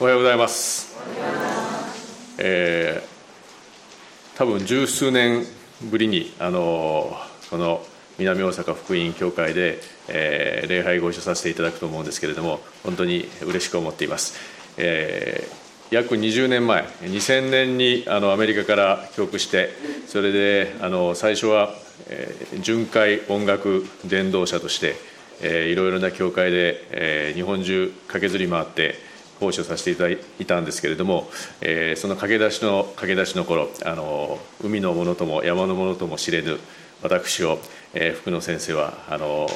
[0.00, 0.96] おはようございます。
[2.38, 3.10] えー
[4.38, 5.44] 多分十数年
[5.82, 7.14] ぶりにあの
[7.50, 7.84] この
[8.16, 9.78] 南大阪福音教会で、
[10.08, 14.38] えー礼拝ご一緒させていただくと思うんですけれども本当に嬉しく思っています。
[14.78, 19.68] えー約20年前2000年にあのアメリカから帰国して
[20.06, 21.74] それであの最初は、
[22.08, 24.96] えー巡回音楽伝道者として、
[25.68, 29.09] いろいろな教会で、えー日本中駆けずり回って
[29.40, 31.28] 奉仕をさせていただいたんですけれども、
[31.62, 36.60] えーその駆け出しの駆け出しの頃あの海のものとも山のものとも知れぬ
[37.02, 37.58] 私を、
[37.94, 39.48] えー福野先生はあの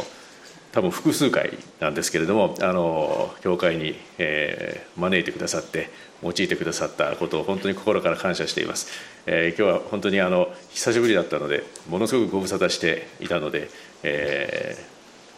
[0.73, 5.91] 多分複数回なんですけれどもあの教会に、えー招いてくださって
[6.23, 8.89] 用いてくださったことを本当に心から感謝しています、
[9.27, 13.69] えー今日は本当にあの久しぶりだったのでものすごくご無沙汰していたので、
[14.03, 14.95] えー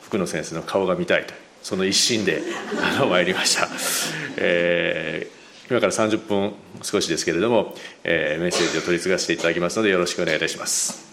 [0.07, 1.35] 福野先生の顔が見たいと
[1.67, 2.43] その一心で
[2.81, 3.67] あの参りました、
[4.37, 5.37] えー
[5.69, 6.53] 今から30分
[6.83, 7.75] 少しですけれども、
[8.05, 11.13] えーメッセージを取り次がせていただきますのでよろしくお願いいたします。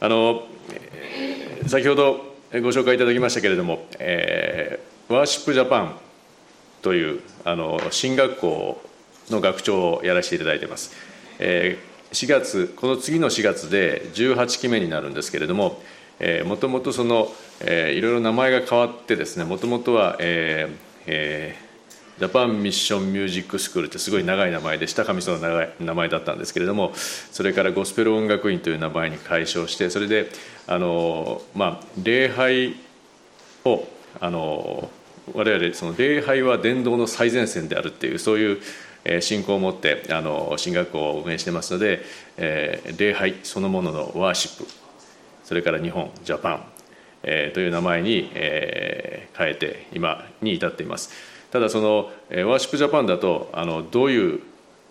[0.00, 0.42] あの
[1.68, 5.96] 先ほどご紹介いただきましたけれども、えーワーシップジャパン
[6.82, 8.82] というあの進学校
[9.30, 10.96] の学長をやらせていただいています、
[11.38, 15.80] えー4月この次の4月で18期目になるんですけれども
[16.44, 17.28] もともとその、
[17.60, 21.72] えーいろいろ名前が変わってですねもともとは、えーえー
[22.18, 25.04] ジャパンミッションミュージックスクールってすごい長い名前でした。
[25.04, 30.28] 神様の長い名前だったんですけれどもそれからゴスペル音楽院という名前に改称してそれで
[30.68, 32.76] あの、まあ、礼拝
[33.64, 33.88] を
[34.20, 34.88] あの
[35.34, 42.02] 我々その礼拝は伝道の最前線であるっていうそういう信仰を持ってあの進学校を運営してますので、
[42.36, 44.81] えー礼拝そのもののワーシップ
[45.44, 46.64] それから日本ジャパン、
[47.22, 51.10] えーという名前に、えー変えて今に至っています。
[51.50, 54.40] ただその、えーワーシップジャパンだとあのどういう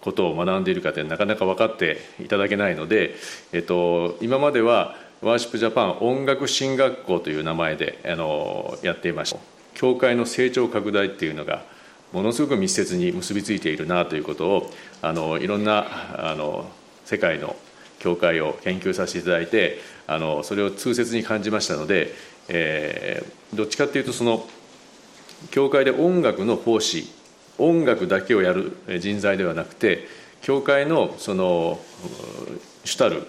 [0.01, 3.15] ことを学んでいるかってなかなか分かっていただけないので、
[3.53, 9.39] えっと、今まではワーシップジャパン音楽進学校という名前であのやっていました。
[9.75, 11.63] 教会の成長拡大っていうのが
[12.11, 14.71] ものすごく密接に結びついているなということを
[15.01, 15.85] あのいろんな
[16.17, 16.69] あの
[17.05, 17.55] 世界の
[17.99, 19.79] 教会を研究させていただいて
[20.13, 22.13] あのそれを痛切に感じましたので、
[22.49, 24.47] えーどっちかっていうとその
[25.49, 27.11] 教会で音楽の奉仕
[27.57, 30.07] 音楽だけをやる人材ではなくて
[30.41, 31.81] 教会のその
[32.85, 33.27] 主たる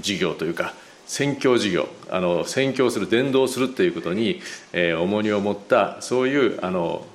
[0.00, 0.74] 事業というか
[1.06, 4.40] 宣教事業あの宣教する伝道するということに、
[4.72, 7.06] えー重荷を持ったそういうあの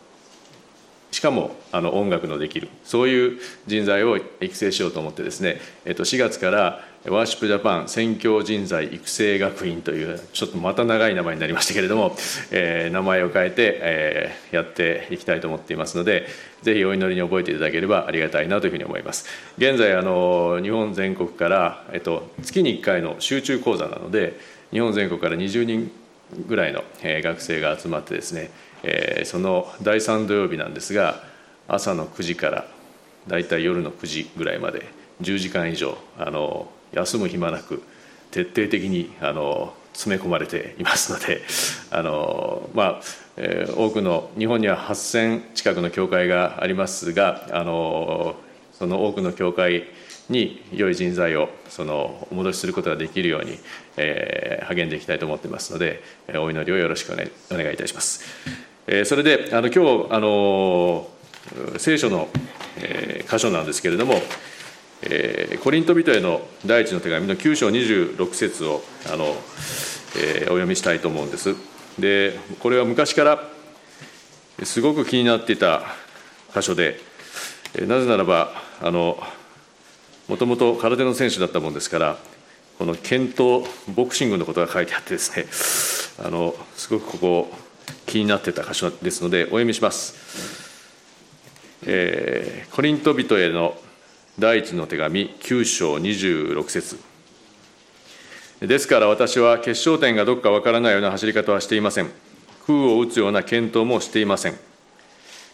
[1.15, 2.67] しかもあの音楽のできる。
[2.83, 12.17] そういう人材を育成しようと思ってですね、えっと、4月からワーシップジャパン宣教人材育成学院というちょっとまた長い名前になりましたけれども、
[12.51, 16.27] えー名前を変えて、えーやっていきたいと思っていますので
[16.63, 19.25] ぜひお祈りに覚えていただければありがたいなというふうに思います。
[19.57, 24.37] 現在あの日本全国から、えっと、月に1回の集中講座なので
[24.71, 25.91] 日本全国から20人
[26.47, 28.49] ぐらいの、学生が集まってですね、
[29.25, 31.23] その第3土曜日なんですが
[31.67, 32.65] 朝の9時から
[33.27, 34.87] だいたい夜の9時ぐらいまで
[35.21, 37.81] 10時間以上あの休む暇なく
[38.31, 41.41] 徹底的にあの詰め込まれていますので
[41.89, 43.01] あの、まあ
[43.75, 48.35] 多くの日本には8000近くの教会がありますがあの
[48.71, 49.83] その多くの教会
[50.29, 53.59] に良い人材をそのお戻しすることができるように、
[53.97, 56.01] えー励んでいきたいと思っていますので
[56.35, 58.64] お祈りをよろしくお願いお願いいたします。
[58.87, 61.07] えーそれであの今日あの
[61.77, 62.29] 聖書の、
[62.77, 64.21] えー箇所なんですけれども、
[65.01, 69.25] えーコリント人への第一の手紙の9章26節をあの、
[70.17, 71.55] えーお読みしたいと思うんです。
[71.99, 73.43] でこれは昔から
[74.63, 75.83] すごく気になっていた
[76.53, 76.99] 箇所で
[77.73, 79.17] えーなぜならばあの
[80.27, 82.17] もともと空手の選手だったもんですから
[82.77, 87.51] この剣闘ボクシングのことが書いてあってですねあのすごくここ
[88.05, 90.15] 気になってた箇所ですのでお読みします、
[91.85, 93.77] えーコリント人への
[94.37, 96.99] 第一の手紙9章26節。
[98.59, 102.09] ですから私は決勝点がどこかわからないような走り方はしていません。
[102.67, 104.57] 空を打つような検討もしていません。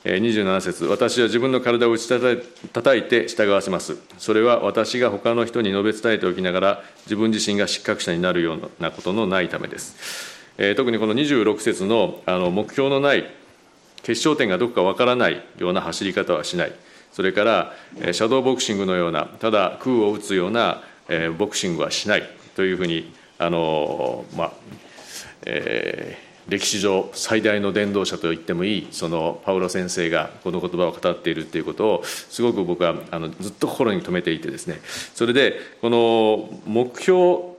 [0.04, 0.86] 27節。
[0.86, 3.98] 私は自分の体を打ち叩いて従わせます。
[4.18, 13.26] それは私が他の人に述べ伝えておきながら自分自身が失格者になるようなことのないためです、えー特にこの26節のあの目標のない
[14.04, 16.74] 決勝点がどこかわからないような走り方はしない。
[17.12, 22.30] それからえーシャドーボクシングのようなただ空を打つようなえーボクシングはしない。
[22.56, 24.52] というふうにあの、まあ
[25.46, 34.82] えー歴史上最大の伝道者と言ってもいいそのパウロ先生がこの言葉を語っているということをすごく僕はあのずっと心に留めていてですね。
[35.14, 37.51] それでこの目標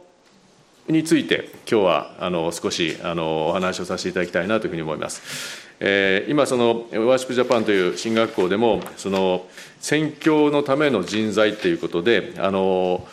[0.88, 5.62] について今日はあの少しあのお話をさせていただきたいなというふうに思います。
[5.84, 9.46] えー、今そのワーシップジャパンという進学校でもその
[9.80, 13.06] 宣教のための人材ということであの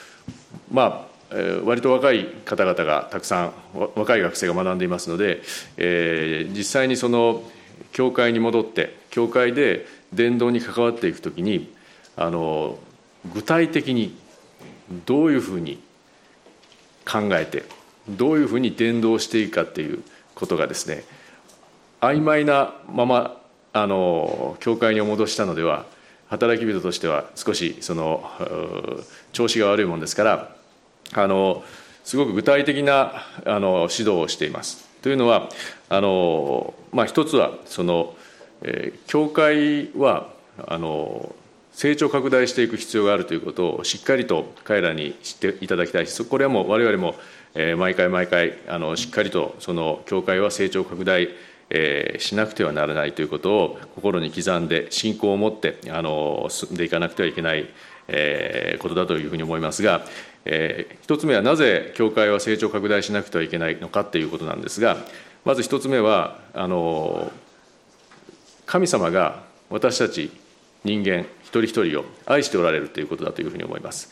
[0.72, 3.54] まあ割と若い方々がたくさん
[3.96, 5.42] 若い学生が学んでいますので、
[5.78, 7.44] えー、実際にその
[7.92, 11.74] 教会に戻って教会で伝道に関わっていくときに
[12.16, 12.78] あの
[13.34, 14.16] 具体的に
[15.06, 15.80] どういうふうに
[17.10, 17.64] 考えて
[18.08, 20.04] どういうふうに伝道していくかっていう
[20.36, 21.04] ことがですね
[22.02, 23.42] 曖昧なまま
[23.74, 25.86] あの教会に戻したのでは
[26.28, 28.24] 働き人としては少しその
[29.34, 30.56] 調子が悪いもんですから
[31.14, 31.64] あの
[32.04, 34.88] すごく具体的なあの指導をしています。
[35.02, 35.50] というのは
[35.90, 38.16] あの、まあ、一つはその、
[38.62, 40.30] えー、教会は
[40.68, 41.34] あの
[41.80, 47.16] 成長拡大していく必要があるということをしっかりと彼らに知っていただきたいしこれはもう我々も、
[47.56, 51.30] え、毎回毎回あのしっかりとその教会は成長拡大、
[52.18, 57.70] しなくてはならないということを心に刻んで信仰を持ってあの進んでいかなくてはいけない、
[58.80, 60.02] ことだというふうに思いますが、
[60.44, 64.98] えー、一つ目はなぜ教会は成長拡大しなくてはいけないのかということなんですが
[65.46, 67.32] まず一つ目はあの
[68.66, 70.30] 神様が私たち
[70.84, 74.12] 人間一人一人を愛しておられるということだというふうに思います。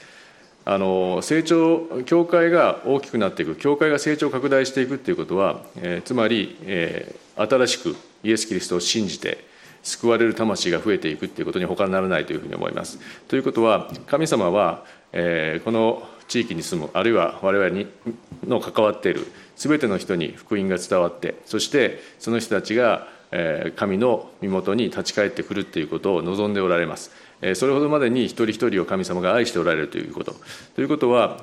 [0.65, 9.45] あの成長教会が大きくなっていく教会が成長拡大していくということは、えー、つまり、えー、新しくイエス・キリストを信じて
[9.81, 12.99] 救われる魂が増えていくということに他ならないというふうに思います。
[13.29, 17.87] ということは神様は、えー、この地域に住むあるいは我々に
[18.45, 19.25] の関わっている
[19.55, 23.07] 全ての人に福音が伝わってそしてその人たちが
[23.75, 27.11] 神の身元に立ち返ってくるということを望んでおられます
[27.55, 30.35] それほどまでに一人一人を神様が愛しておられるということ
[30.75, 31.41] ということは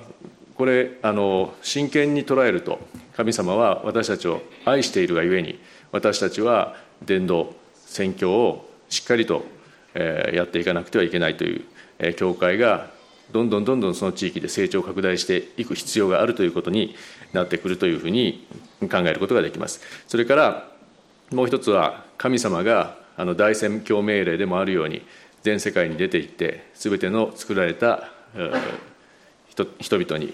[0.56, 2.78] これあの真剣に捉えると
[3.16, 5.58] 神様は私たちを愛しているがゆえに
[5.92, 9.44] 私たちは伝道宣教をしっかりと
[9.94, 12.90] やっていかなくてはいけないという教会が
[13.32, 16.94] どんどんどんどんその地域で成長拡大していく必要があるということに
[17.32, 18.46] なってくるというふうに
[18.90, 19.80] 考えることができます。
[20.06, 20.68] それから
[21.34, 25.02] もう一つは神様があの大宣教命令でもあるように
[25.42, 28.10] 全世界に出て行って全ての作られた
[29.48, 30.32] 人々に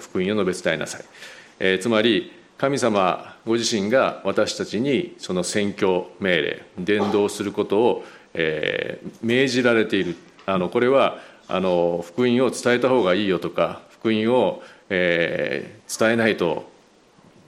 [0.00, 1.04] 福音を述べ伝えなさい、
[1.60, 10.16] えー、つまり神様ご自身が私たちにその宣教命令伝道することを、えー、命じられている。
[10.46, 11.18] あのこれは
[11.48, 16.70] あの福音を伝えた方がいいよとか福音を、えー、伝えないと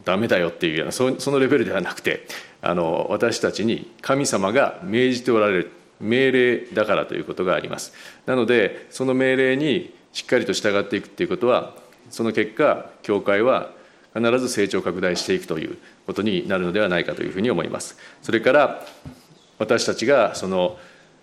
[0.04, 2.26] ダメだよっていうようなそのレベルではなくて
[2.60, 5.70] あの私たちに神様が命じておられる
[6.00, 7.92] 命令だからということがあります。
[8.26, 11.74] なのでその命令にしっかりと従っていくということは
[12.10, 13.70] その結果教会は
[14.14, 17.98] 必ず成長拡大していくということになるのではないかというふうに思います。
[18.22, 18.86] それから
[19.58, 20.78] 私たちがその、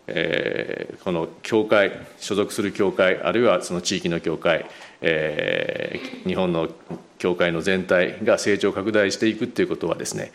[0.08, 4.66] えー、この教会所属する教会あるいはその地域の教会、
[5.02, 6.70] えー、日本の
[7.18, 10.32] 教会の全体が成長拡大していくということはですね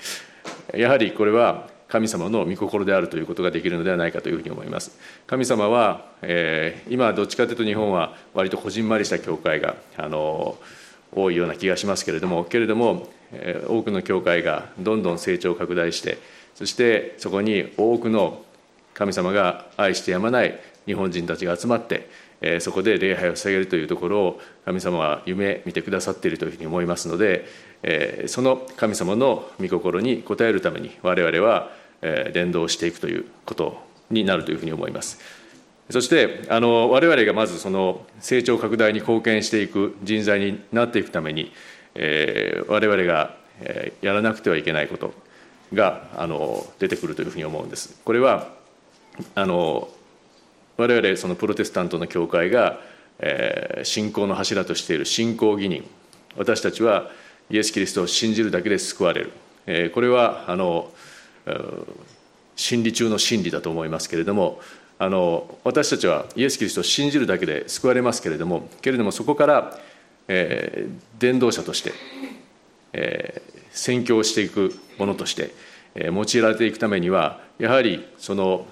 [0.74, 4.96] やはりこれは神様の御心であるということができるのではないかというふうに思います。
[5.26, 10.56] 神様は、えー、今どっちかというと日本は割とこじんまりした教会があの
[11.12, 16.18] 多いような気がしますけれどもけれども、えー、多くの教会がどんどん成長拡大して
[16.54, 18.42] そしてそこに多くの
[18.94, 22.08] 神様が愛してやまない日本人たちが集まって
[22.40, 27.46] えそこで礼拝を捧げるというところを神様は夢見てくださっているというふうに思いますので、
[27.82, 31.70] えその神様の御心に応えるために我々は、
[32.02, 33.78] え伝道していくということ
[34.10, 35.20] になるというふうに思います。
[35.90, 41.52] そしてあの我々がまずその成長拡大に貢献していく人材になっていくために、
[41.96, 43.34] えー、我々が
[44.00, 45.12] やらなくてはいけないこと
[45.74, 48.00] があの出てくるというふうに思うんです。
[48.04, 48.48] これは
[49.34, 49.88] あの
[50.80, 52.80] 我々そのプロテスタントの教会が、
[53.18, 55.84] えー、信仰の柱としている信仰義人
[56.38, 57.10] 私たちは
[57.50, 59.32] イエス・キリストを信じるだけで救われる、
[59.66, 60.90] え、これはあの
[62.56, 64.60] 真理中の真理だと思いますけれども
[64.98, 69.78] あの私たちはイエス・キリストを信じるだけで救われますけれどもけれどもそこから、
[70.28, 71.92] えー、伝道者として、
[72.92, 75.52] えー、宣教していくものとして、
[75.94, 78.66] えー、用いられていくためにはやはりその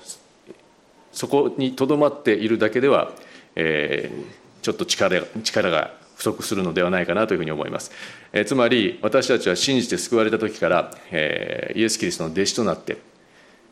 [1.13, 3.13] そこにとどまっているだけでは、
[3.57, 7.93] えー、ちょっと力力が不足するのではないかなというふうに思います。
[8.33, 12.99] えつまり私たちは信じて救われた時から、えイエス・キリストの弟子となって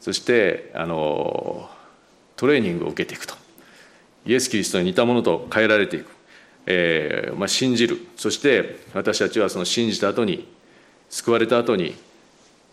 [0.01, 1.69] そしてあの
[2.37, 3.35] トレーニングを受けていくと。
[4.27, 6.11] イエス・キリストに似たものと変えられていく、
[6.67, 7.99] えーまあ、信じる。
[8.17, 10.49] そして私たちはその信じた後に
[11.09, 11.97] 救われた後に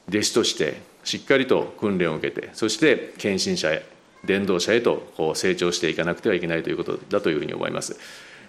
[0.10, 3.86] 弟子としてしっかりと訓練を受けてそして献身者へ
[4.26, 8.00] 伝道者へとこう成長していかなくてはいけないということだというふうに思います。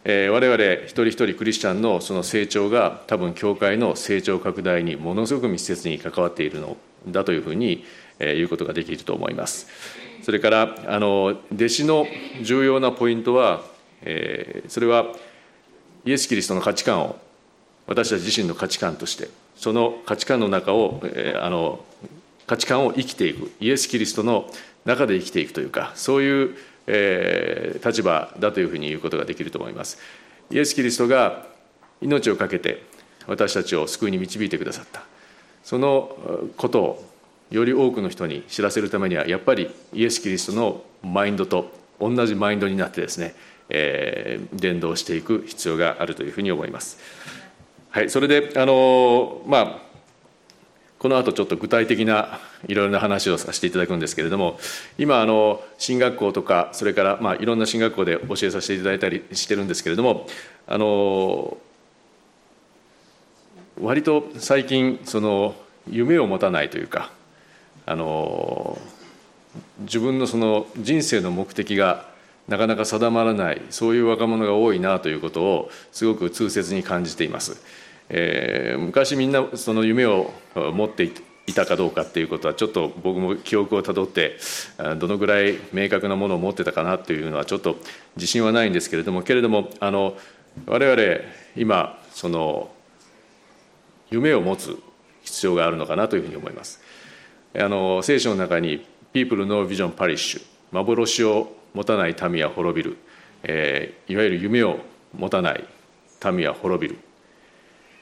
[0.06, 6.76] えー、我々一人一人クリスチャンのその成長が多分教会の成長拡大にものすごく密接に関わっているの
[7.08, 7.84] だというふうに、
[8.18, 9.66] 言うことができると思います。
[10.22, 12.06] それからあの弟子の
[12.42, 13.64] 重要なポイントは、
[14.68, 15.06] それは
[16.04, 17.18] イエス・キリストの価値観を
[17.86, 21.02] 私たち自身の価値観としてその価値観の中を、
[21.40, 21.84] あの
[22.46, 24.50] 価値観を生きていくイエス・キリストの
[24.84, 29.98] 中で生きていくというかそういう、えー、立場だというふうに言うことができると思います
[30.50, 31.46] イエス・キリストが
[32.00, 32.82] 命を懸けて
[33.26, 35.02] 私たちを救いに導いてくださった
[35.62, 36.16] その
[36.56, 37.10] ことを
[37.50, 43.34] より多くの人に知らせるためにはやっぱりイエス・キリストのマインドと同じマインドになってですね、
[43.68, 46.98] えー、伝道していく必要があるというふうに思います。
[47.90, 49.93] はい、それであのまあ
[51.04, 54.58] この後ちょっと具体的ないろいろな話をさせていただくんですけれども
[54.96, 60.26] 今あの進学校とかそれからまあいろんな進学校で教えさせていただいたりしてるんですけれども
[60.66, 61.58] あの
[63.78, 65.54] 割と最近その
[65.90, 67.10] 夢を持たないというか
[67.84, 68.78] あの
[69.80, 72.08] 自分のその人生の目的が
[72.48, 77.60] なかなか定まらないそういう若者が多いなということをすごく痛切に感じています。
[78.08, 81.10] えー、昔みんなその夢を持って
[81.46, 84.38] いたかどうかっていうことはちょっと僕も記憶をたどって
[84.98, 87.76] どのぐらい明確なものを持ってたかなというのはちょっと
[88.16, 90.16] 自信はないんですけれどもけれどもあの
[90.66, 91.24] 我々
[91.56, 92.70] 今その
[94.10, 94.78] 夢を持つ
[95.22, 96.80] 必要があるのかなというふうに思います。
[97.56, 100.42] あの聖書の中に「People No Vision Parish」
[100.72, 102.96] 幻を持たない民は滅びる、
[103.44, 104.78] えー、いわゆる夢を
[105.16, 105.64] 持たない
[106.32, 107.00] 民は滅びる。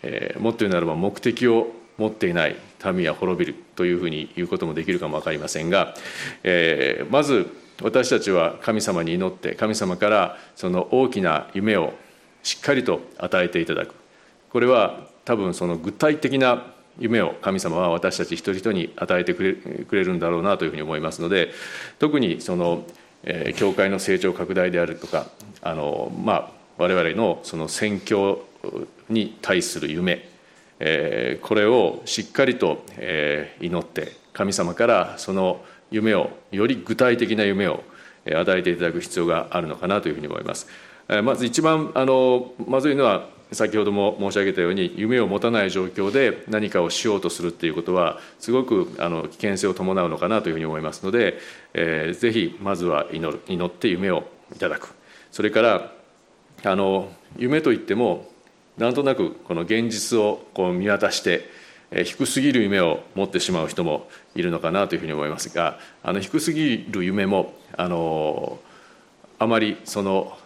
[0.03, 2.57] えー、もっと言うならば目的を持っていない
[2.93, 5.95] 民は滅びるというふうに言うこともできるかも分かりませんが、
[6.43, 7.49] えー、まず
[7.83, 11.95] 私たちは神様に祈って神様からその大きな夢を
[12.43, 13.95] しっかりと与えていただく。
[14.51, 16.67] これは多分その具体的な
[16.99, 19.55] 夢を神様は私たち一人一人に与えてくれ
[19.85, 21.51] くれるんだろうなというふうに思いますので
[21.99, 22.85] 特にその、
[23.23, 25.27] えー、教会の成長拡大であるとか
[25.63, 28.45] あの、まあ、我々のその宣教
[29.09, 30.29] に対する夢、
[31.43, 32.85] これをしっかりと、
[33.61, 37.85] 祈って神様からその夢をより具体的な夢を
[38.27, 40.69] 与えていただく必要があるのかなというふうに思います。
[41.23, 51.39] まず一番あのまずいのは先ほども申し上げたように夢を持たない状況で何かをしようとするっていうことはすごくあの危険性を伴うのかなというふうに思いますので、
[51.75, 54.95] えー、ぜひまずは祈る祈って夢をいただく
[55.31, 55.93] それから
[56.65, 58.32] あの夢といっても
[58.79, 61.49] なんとなくこの現実をこう見渡して
[62.05, 68.59] 低すぎる夢を持ってしまう人もいるのかなというふうに思いますがあの低すぎる夢もあの
[69.39, 70.37] あまりその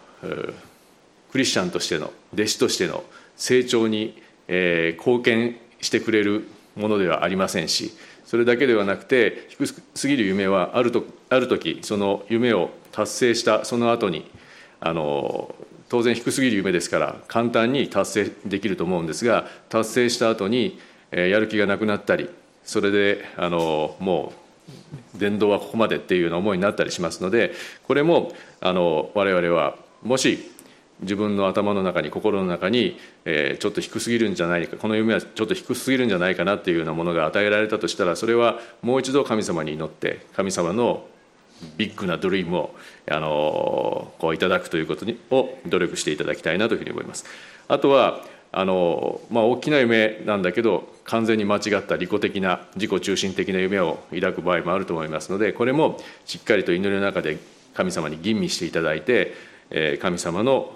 [1.31, 3.03] クリスチャンとしての弟子としての
[3.35, 7.91] 成長に、貢献してくれるものではありませんし
[8.25, 14.29] それだけではなくて低すぎる夢はあるとある時その夢を達成したその後に
[14.79, 15.53] あの
[15.89, 20.79] 当然低すぎる夢ですから簡単に達成できると思うんですが達成した後に
[21.11, 22.29] やる気がなくなったり
[22.63, 24.33] それであのも
[25.15, 27.53] う伝道はここまでっていうような思いになったりしますので
[27.87, 30.51] これもあの我々はもし
[31.01, 41.05] 自分の頭の中に心の中に、え、ちょっと低すぎるんじゃないかこの夢はちょっと低すぎるんじゃないかなっていうようなものが与えられたとしたらそれはもう一度神様に祈って神様の
[41.77, 42.75] ビッグなドリームを
[43.09, 47.25] あのこういただくということにを努力していただきたいなというふうに思います。
[47.67, 57.37] あとはあの、まあ、大きな夢なんだけど完全に間違った利己的な自己中心的な夢を抱く場合もあると思いますのでこれもしっかりと祈りの中で
[57.73, 59.33] 神様に吟味していただいて
[60.01, 60.73] 神様の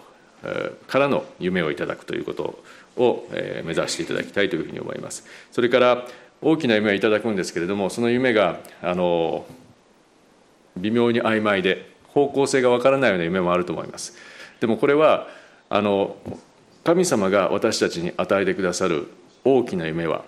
[0.88, 2.64] からの夢をいただくということ
[2.98, 3.28] を
[3.64, 5.26] 目指していただきたいというふうに思います。
[5.52, 6.08] それから
[6.42, 9.46] 大きな夢はいただくんですけれどもその夢があの
[10.78, 14.16] 微妙に曖昧で方向性がわからないような夢もあると思います。
[14.60, 15.28] でもこれは
[15.70, 16.16] あの
[16.84, 19.08] 神様が私たちに与えてくださる
[19.44, 20.24] 大きな夢は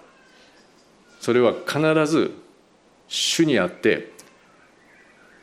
[1.19, 2.33] それは必ず
[3.07, 4.11] 主にあって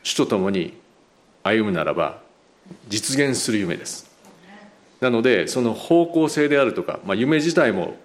[0.03, 0.77] 主と共に
[1.43, 2.19] 歩むならば
[2.87, 4.09] 実現する夢です。
[4.99, 7.95] なのでその方向性であるとか、まあ、夢自体も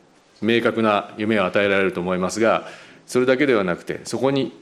[0.41, 2.67] 明確な夢を与えられると思いますが
[3.07, 4.53] それだけではなくてそこに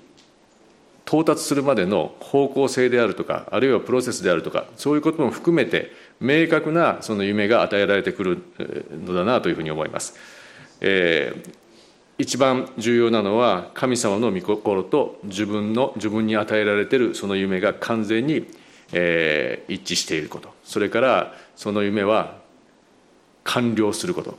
[1.14, 8.42] 到達するまでの方向性であるとかあるいはプロセスであるとかそういうことも含めて明確なその夢が与えられてくる
[9.06, 10.16] のだなというふうに思います。
[10.80, 11.52] えー、
[12.18, 18.48] 一番重要なのは神様の御心と自分の自分に与えられているその夢が完全に、
[18.92, 22.38] えー、一致していることそれからその夢は
[23.44, 24.36] 完了すること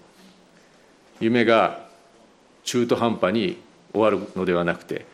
[1.21, 1.85] 夢が
[2.65, 3.57] 中途半端に
[3.93, 5.05] 終わるのではなくて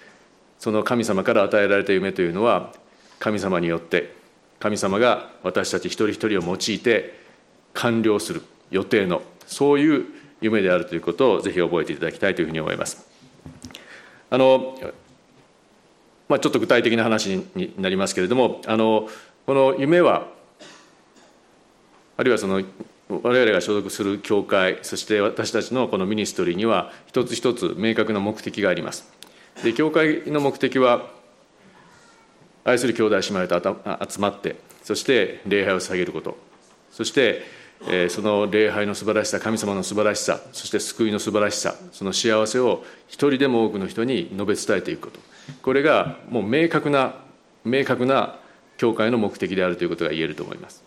[0.61, 2.71] その神様から与えられた夢というのは
[3.17, 4.13] 神様によって
[4.59, 7.19] 神様が私たち一人一人を用いて
[7.73, 10.05] 完了する予定のそういう
[10.39, 13.09] 夢であるということをぜひ覚えていただきたいというふうに思います。
[14.29, 14.77] あの
[16.29, 19.09] まあ、ちょっと具体的な話になりますけれどもあの
[19.47, 20.27] この夢は
[22.17, 22.61] あるいはその
[23.09, 29.11] 我々が所属する教会そして私たちのこのミニストリーには一つ一つ明確な目的があります
[29.63, 31.09] で教会の目的は
[32.63, 33.77] 愛する兄弟姉妹と
[34.09, 36.37] 集まってそして礼拝を捧げること。
[36.91, 37.43] そして
[38.09, 45.19] その礼拝の素晴らしさ神様の素晴らしさそして救いの素晴らしさその幸せを一人でも多くの人に述べ伝えていくこと。
[45.61, 47.15] これがもう明確な
[47.63, 48.37] 明確な
[48.77, 50.83] 教会の目的であるということが言えると思います。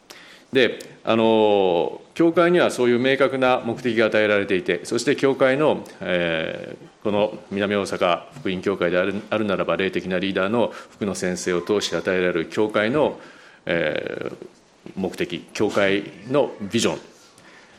[0.55, 13.19] であの教会にはそういう明確な目的が与えられていてそして教会の、えー、この南大阪福音教会であるあるならば霊的なリーダーの福野先生を通して与えられる教会の、
[13.67, 16.99] えー、目的教会のビジョン、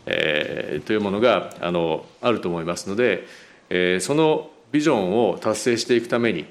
[0.06, 3.26] えー、というものがあのあると思いますので、
[3.70, 6.46] えー、そのビジョンを達成していくために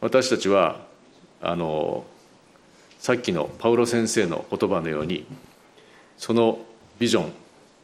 [0.00, 0.84] 私たちは
[1.40, 2.04] あの
[3.06, 5.24] さっきのパウロ先生の言葉のように
[6.18, 6.58] その
[6.98, 7.32] ビジョン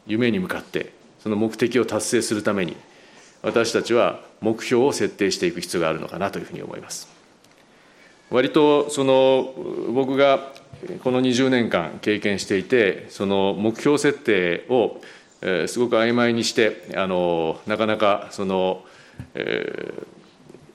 [0.08, 2.76] 夢に向かってその目的を達成するために
[3.40, 7.06] 私たちは目標を設定していく必要があるのかなというふうに思います。
[8.30, 9.54] 割とその
[9.92, 10.50] 僕が
[11.04, 15.00] この20年間経験していてその目標設定を
[15.68, 18.84] すごく曖昧にしてあのなかなかその、
[19.34, 19.94] え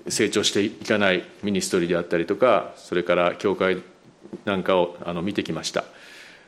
[0.06, 3.84] ー、成長していかないミニストリーであったりとかそれから教会
[4.46, 5.84] なんかをあの見てきました、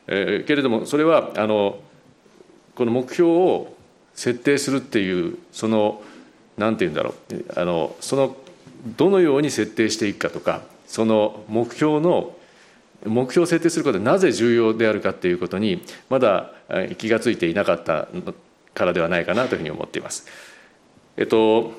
[0.06, 1.78] えー、けれどもそれはあの
[2.74, 3.74] この目標を
[4.14, 6.02] 設定するっていうその
[6.56, 8.36] 何て言うんだろうあのその
[8.96, 12.36] どのように設定していくかとかその目標の
[13.06, 16.52] 目標を設定することはなぜ重要であるかということにまだ
[16.98, 18.08] 気が付いていなかった
[18.74, 20.26] からではないかなというふうに思っています。
[21.16, 21.72] えっと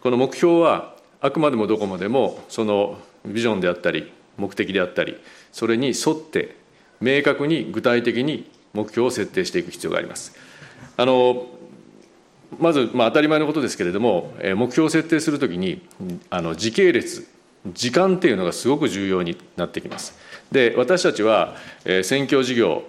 [0.00, 5.16] この目標はあくまでもどこまでもそのビジョンであったり目的であったり
[5.52, 6.56] それに沿って
[7.00, 10.34] 明確に具体的に目標を設定していく必要があります。
[10.96, 11.46] あの
[12.58, 15.80] まず、まあ、当たり前のことですけれども目標を設定するときに
[16.28, 17.26] あの時系列
[17.66, 20.18] 時間っていうのがすごく重要になってきます。
[20.50, 22.82] で私たちは、えー、選挙事業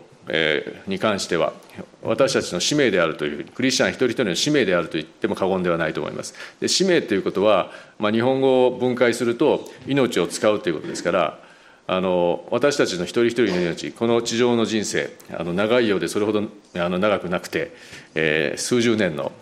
[0.88, 1.54] に関しては
[2.02, 6.34] 私たちの使命であるというふうにクリスチャン一人一人の使命であると言っても過言ではないと思います。
[6.60, 11.40] で使命ということは、まあ、日本語を分解すると命を使うということですから
[11.86, 16.44] あの私たちの一人一人の命この地上の人生あの長いようでそれほど
[16.76, 17.76] あの長くなくて、
[18.16, 19.34] えー、数十年の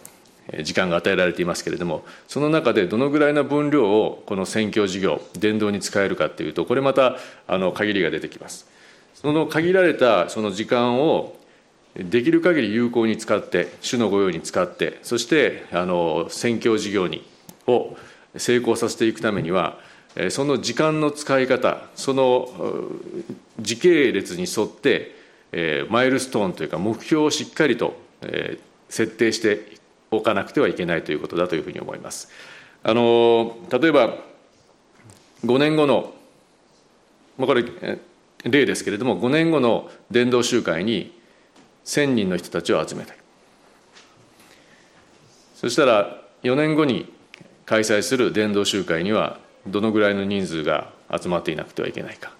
[0.64, 7.18] 時間が与えられていますけれどもその中でどのぐらいの分量をこの選挙事業伝道に使えるかというとこれまた
[7.48, 8.71] あの限りが出てきます。
[9.22, 11.36] その限られたその時間を
[11.96, 17.24] できる限り有効に使って主の御用に使ってそしてあの宣教事業に
[17.68, 17.96] を
[18.36, 19.78] 成功させていくためには
[20.30, 22.50] その時間の使い方その
[23.60, 25.16] 時系列に沿って
[25.90, 27.94] マイルストーンというか目標をしっかりと
[28.90, 29.78] 設定して
[30.10, 32.30] おかなくてはいけないということだというふうに思います。
[32.84, 34.16] あの例えば
[35.46, 36.14] 5年後の、
[37.38, 37.64] まあ、これ
[38.46, 41.18] 例ですけれども5年後の伝道集会に
[41.86, 43.18] 1,000人の人たちを集めたい
[45.56, 47.12] そしたら4年後に
[47.66, 52.34] 開催する伝道集会にはどのぐらいの人数が集まっていなくてはいけないか。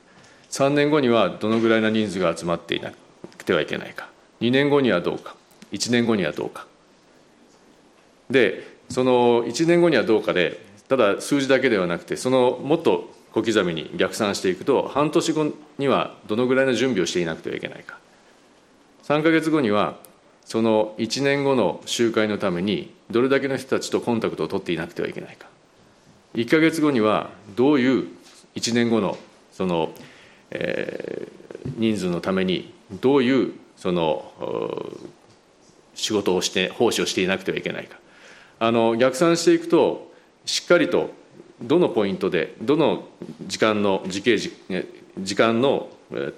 [0.50, 2.92] 3年後にはどのぐらいの人数が集まっていな
[3.38, 4.10] くてはいけないか。
[4.42, 5.36] 2年後にはどうか。
[5.72, 6.66] 1年後にはどうか。
[8.30, 17.98] でその1年後にはどうかでただ数字だけではなくてそのもっと小刻みに逆算していくと半年後にはどのぐらいの準備をしていなくてはいけないか。
[19.04, 19.98] 3か月後には
[20.46, 25.48] その1年後の集会のためにどれだけの人たちとコンタクトを取っていなくてはいけないか。
[26.36, 28.08] 1か月後にはどういう
[28.56, 29.18] 1年後の
[29.52, 29.92] その、
[30.52, 34.32] えー、人数のためにどういうその
[35.96, 37.98] 仕事をして奉仕をしていなくてはいけないか。
[38.60, 40.12] あの逆算していくと
[40.46, 41.10] しっかりと
[41.62, 43.08] どのポイントでどの
[43.48, 44.52] 時間の時系時
[45.20, 45.90] 時間の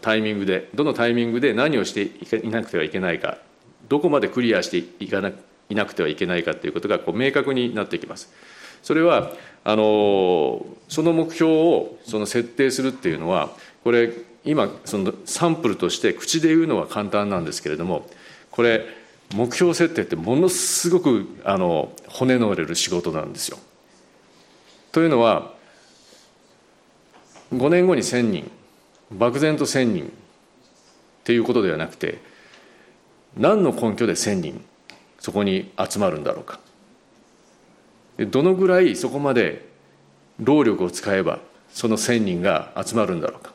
[0.02, 2.04] タイミングでどのタイミングで何をして
[2.38, 3.38] いなくてはいけないか
[3.90, 5.32] どこまでクリアしていかな
[5.70, 8.32] いなくてはいけないかということがこう明確になってきます。
[8.84, 9.32] それは
[9.64, 13.50] あのその目標をその設定するっていうのは
[13.84, 14.12] これ
[14.44, 18.06] 今そのサンプルとして口で言うのは簡単なんですけれども
[18.52, 18.86] これ
[19.34, 23.58] 目標設定ってものすごくあの骨の折れる仕事なんですよ。
[24.94, 25.52] というのは
[27.52, 28.50] 5年後に1,000人
[29.12, 30.10] 漠然と1,000人っ
[31.24, 32.20] ていうことではなくて
[33.36, 34.64] 何の根拠で1,000人
[35.20, 36.60] そこに集まるんだろうか。
[38.20, 39.66] どのぐらいそこまで
[40.40, 41.40] 労力を使えば
[41.72, 43.52] その1,000人が集まるんだろうか。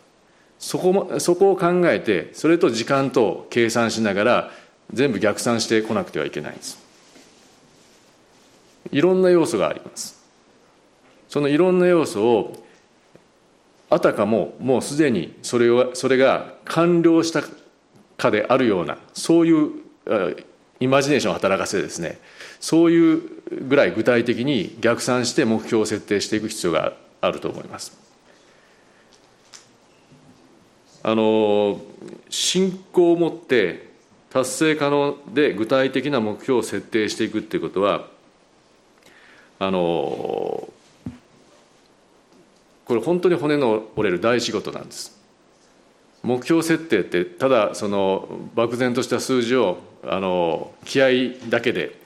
[0.58, 4.50] そこもそこを考えてそれと時間と計算しながら
[4.92, 6.78] 全部逆算してこなくてはいけないんです。
[8.90, 10.17] いろんな要素があります。
[11.28, 12.64] そのいろんな要素を
[13.90, 17.42] あたかももうすでにそれをそれが完了した
[18.16, 19.70] かであるようなそういう
[20.80, 22.18] イマジネーションを働かせてですね
[22.60, 23.22] そういう
[23.66, 27.96] ぐらい具体的に逆算して目標を設定していく必要があると思います。
[31.02, 31.80] あの
[32.28, 33.88] 信仰を持って
[34.30, 38.08] 達成可能で具体的な目標を設定していくっていうことは
[39.58, 40.68] あの
[42.88, 45.16] これ本当に骨の折れる大仕事なんです。
[46.22, 51.96] 目標設定ってただその漠然とした数字をあの気合だけで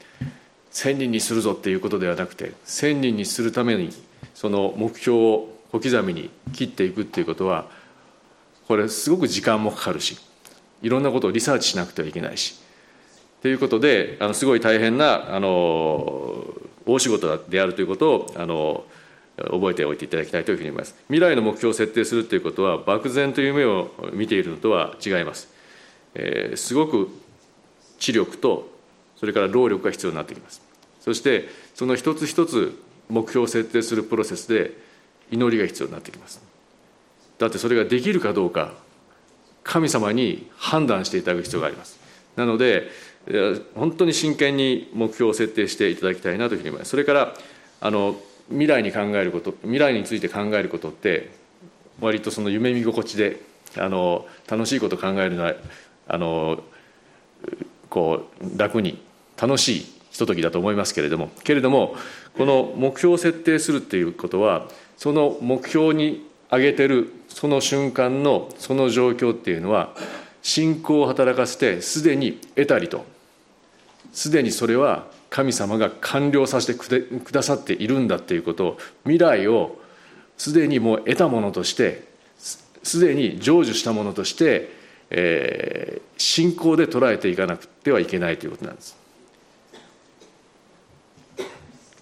[0.73, 3.91] 1,000人にするぞっていうことではなくて1,000人にするために
[4.35, 7.67] その目標を小刻みに切っていくっていうことは
[8.69, 10.19] これすごく時間もかかるし
[10.83, 12.61] いろんなことをリサーチしなくてはいけないし
[13.41, 16.45] ということであのすごい大変なあの
[16.87, 18.85] 大仕事であるということをあの
[19.37, 20.95] 覚えておいていただきたいというふうに思います。
[21.09, 25.49] 未来の目標を設定するということは漠然という夢を見ているのとは違います、
[26.15, 27.09] えー、すごく
[27.99, 28.71] 知力と
[29.17, 30.61] それから労力が必要になってきます。
[31.01, 34.73] そしてその一つ一つ目標を設定するプロセスで
[35.31, 36.43] 祈りが必要になってきます。
[37.39, 38.75] だってそれができるかどうか
[39.65, 41.99] 神様に判断していただく必要があります。
[42.37, 42.91] なので
[43.75, 46.91] 本当に真剣に目標を設定していただきたいなというふうに思います。
[46.91, 47.35] それから
[47.81, 48.17] あの
[48.53, 51.31] 未来に考えること未来について考えることって
[52.01, 53.41] 割とその夢見心地で
[53.77, 55.55] あの楽しいこと考えるのは
[56.09, 56.63] あの
[57.89, 59.03] こう楽に
[59.41, 61.31] 楽しいひとときだと思いますけれども。
[61.43, 61.97] けれども
[62.37, 69.95] この目標を設定するっていうことはその目標に挙げてるその瞬間のその状況っていうのは
[70.43, 73.05] 信仰を働かせてすでに得たりと。
[74.13, 79.81] すでにそれは神様が完了させてくださっているんだっていうことを未来を
[80.37, 82.05] すでにもう得たものとして
[82.37, 84.69] すでに成就したものとして、
[85.09, 89.01] えー、信仰で捉えていかなくてはいけないということなんです。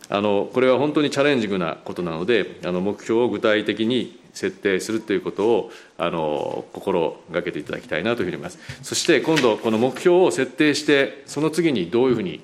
[0.08, 12.40] あのこれは本当にチャレンジングなことなのであの目標を具体的に設定するということをあの心がけていただきたいなというふうに思いますそして今度この目標を設定してその次にどういうふうに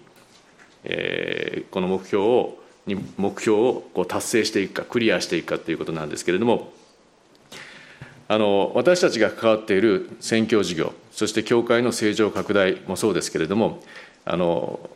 [0.89, 6.73] えー、この目標をに目標をこう達成していくかクリアしていくかということなんですけれども
[8.29, 13.83] あの私たちが関わっている宣教事業そして教会の正常拡大もそうですけれども
[14.25, 14.89] あの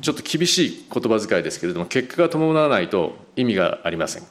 [0.00, 4.24] ちょっと厳しい言葉遣いですけれども結果が伴わないと意味がありません。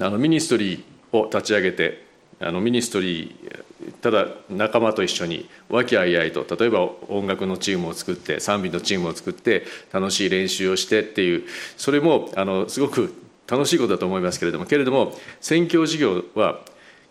[0.00, 2.06] あの ministry を立ち上げて
[2.44, 3.62] あの ministry
[4.00, 11.44] ただ仲間と一緒に和気あいあいと例えば音楽のチームを作って賛美のチームを作って楽しい練習をしてっていう
[11.76, 13.14] それもあのすごく
[13.48, 16.60] 楽しいことだと思いますけれどもけれども宣教事業は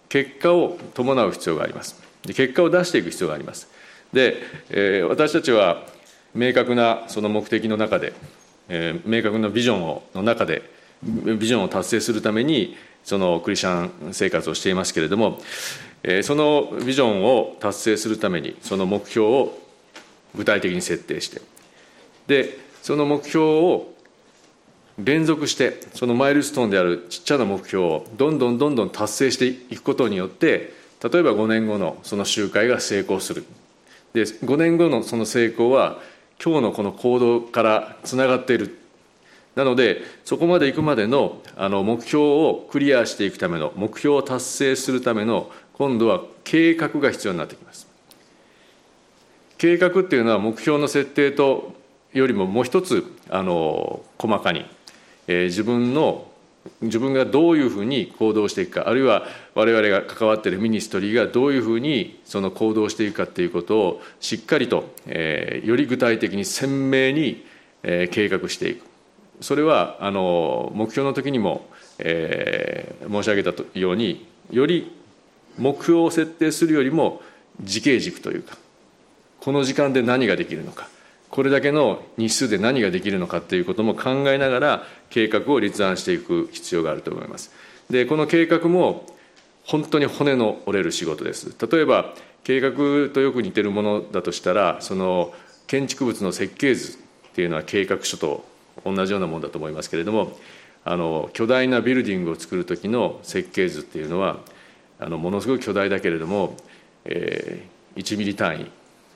[0.10, 2.02] 結果を伴う必要があります。
[2.28, 3.68] 結果を出していく必要があります。
[4.14, 4.38] で、
[4.70, 5.88] えー、私たちは
[6.36, 8.14] 明確なその目的の中で、
[8.68, 10.70] えー、明確なビジョンをの中で
[11.04, 15.40] ビジョンを達成するためにそのクリスチャン生活をしていますけれども
[16.24, 19.58] そのビジョンを達成するためにその目標を
[20.36, 21.42] 具体的に設定して
[22.28, 23.92] でその目標を
[24.98, 33.46] 連続してそのマイルストーンであるちっちゃな目標をどんどんどんどん達成していくことによって例えば5年後のその集会が成功する。
[34.14, 36.00] で5年後のその成功は
[36.44, 38.78] 今日のこの行動からつながっている。
[39.56, 47.88] なのでそこまで行くまでのあの目標をクリアしていくための目標を達成するための今度は計画が必要になってきます。
[49.58, 51.74] 計画っていうのは目標の設定と
[52.14, 54.66] よりももう一つあの細かに、
[55.28, 56.28] えー、自分の
[56.82, 59.24] 自分がどういうふうに行動していくかあるいは
[59.56, 67.46] 我々が関わっているミニストリーがどういうふうにその行動していくかということをしっかりと、えー、より具体的に鮮明に、
[67.84, 68.91] えー、計画していく。
[69.42, 71.66] それはあの目標の時にも、
[72.00, 74.96] えー、申し上げたようにより
[75.58, 77.22] 目標を設定するよりも
[77.62, 78.58] 時系軸というか
[79.40, 80.88] この時間で何ができるのか
[81.30, 87.52] これだけの日数で何ができるのかということも考えながら計画を立案していく必要があると思います。
[87.90, 89.06] でこの計画も
[89.66, 91.56] 本当に骨の折れる仕事です。
[91.72, 92.72] 例えば計画
[93.14, 95.34] とよく似てるものだとしたらその
[95.68, 98.44] 建築物の設計図っていうのは計画書と
[98.86, 100.38] 同じようなものだと思いますけれども
[100.84, 104.38] あの巨大なビルディングを作る時の設計図っていうのは
[105.00, 106.58] あのものすごい巨大だけれども、
[107.06, 108.72] えー、1ミリ単位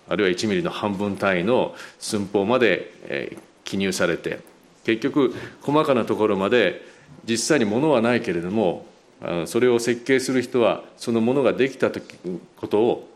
[0.07, 4.39] あるいは1ミリの半分単位の寸法まで、えー、記入されて
[4.83, 6.81] 結局細かなところまで
[7.27, 8.85] 実際に物はないけれども
[9.45, 13.09] それを設計する人はそのものができたことを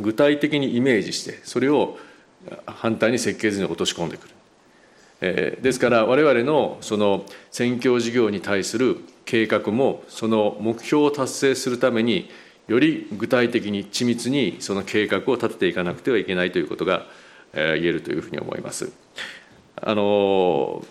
[0.00, 1.96] 具体的にイメージしてそれを
[2.66, 4.34] 反対に設計図に落とし込んでくる。
[5.20, 12.30] えですから我々のその選挙事業に対する計画もその目標を達成するために
[12.68, 17.06] より具体的に緻密にその計画を立てていかなくてはいけないということが、
[17.54, 18.92] え言えるというふうに思います。
[19.80, 20.84] あの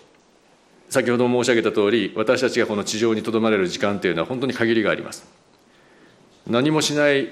[0.88, 5.26] 先ほど申し上げた通り私たちがこの地上にとどまれる時間というのは本当に限りがあります。
[6.46, 7.28] 何もしない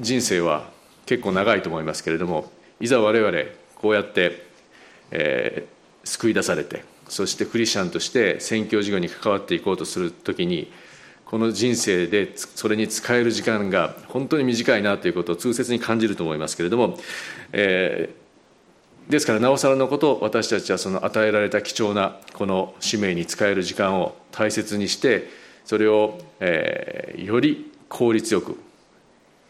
[0.00, 0.70] 人生は
[1.06, 2.50] 結構長いと思いますけれども
[2.80, 3.38] いざ我々
[3.76, 4.46] こうやって
[5.14, 10.70] えー、救い出されてそしてクリスチャンとして宣教事業に関わっていこうとする時に
[11.24, 16.98] この人生でそれに使える時間が本当に短いなということを痛切に感じると思いますけれども、
[17.52, 25.28] えー、ですからなおさらのこと私たちはその与えられた貴重なこの使命に使える時間を大切にして
[25.64, 28.58] それを、えー、より効率よく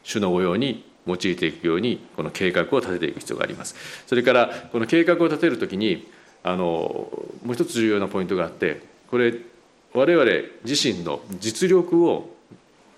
[0.03, 3.75] 主の御用に用いていくようにこの計画を立てていく必要があります。
[4.07, 6.09] それからこの計画を立てるときに
[6.43, 6.65] あの
[7.45, 9.35] もう一つ重要なポイントがあってこれ
[9.93, 10.31] 我々
[10.65, 12.35] 自身の実力を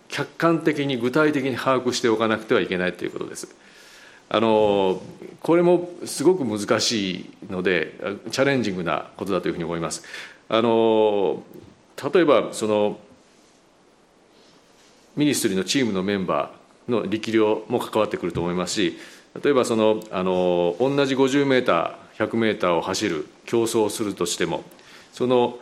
[0.09, 3.55] 客観的に具体的に把握しておかなくてはいけないということです。
[4.29, 5.01] あの
[5.41, 7.95] これもすごく難しいので
[8.33, 10.03] チャレンジングなことだというふうに思います。
[10.49, 11.43] あの
[12.13, 12.99] 例えばその
[15.17, 16.56] ミニストリーのチームのメンバー
[16.89, 18.99] の力量も関わってくると思いますし
[19.43, 24.65] 例えばそのあの同じ50メーター100メーターを走る競争をするとしても
[25.13, 25.59] その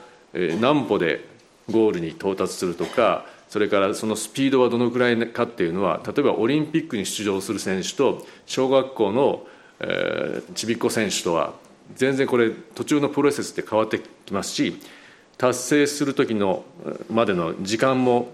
[0.61, 1.25] 何歩で
[1.71, 9.47] ゴールに到達するとかそれからそのスピードはどのくらいかっていうのは例えばオリンピックに出場する選手と小学校の、
[9.81, 11.55] えー、ちびっこ選手とは
[11.95, 14.81] 全然これ途中のプロセスって変わってきますし
[15.37, 16.65] 達成する時の
[17.11, 18.33] までの時間も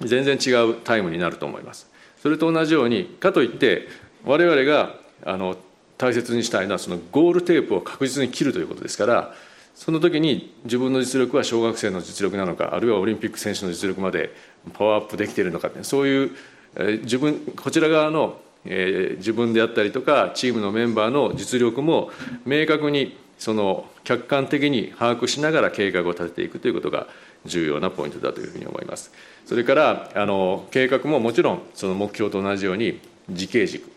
[0.00, 1.91] 全然違うタイムになると思います。
[2.22, 3.88] それと同じようにかといって
[4.24, 5.56] 我々があの
[5.98, 9.34] 大切にしたいのはそのゴールテープを確実に切るということですから
[9.74, 14.32] その時に自分の実力は小学生の実力なのかあるいはオリンピック選手の実力まで
[14.72, 16.30] パワーアップできているのかそういう、
[16.76, 22.10] えー、自分こちら側の、えー、自分であったりとかチームのメンバーの実力も
[22.44, 27.08] 明確にその客観的に把握しながら計画を立てていくということが
[27.44, 29.12] 重要なポイントだというふうに思います。
[29.46, 33.00] それからあの計画ももちろんその目標と同じように
[33.30, 33.90] 時系軸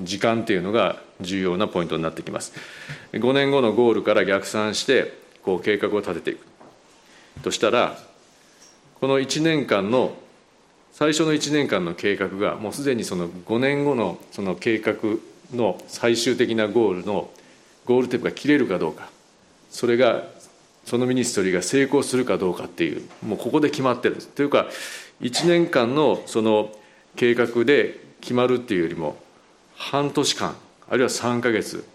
[0.00, 2.52] 時間っていうのが重要なポイントになってきます
[3.12, 6.46] 5年後のゴールから逆算してこう計画を立てていく
[7.42, 7.98] としたら
[9.00, 10.12] この1年間の
[10.92, 14.94] 最初の1年間の計画がもうすでにその5年後のその計画
[15.54, 17.30] の最終的なゴールの
[17.84, 19.08] ゴールテープが切れるかどうか
[19.70, 20.24] それが
[20.90, 24.26] そのミニストリーが成功するかどうかっていうもうここで決まってるんです。
[24.26, 24.66] というか
[25.20, 26.72] 1年間のその
[27.14, 29.16] 計画で決まるっていうよりも
[29.76, 30.56] 半年間
[30.88, 31.86] あるいは3か月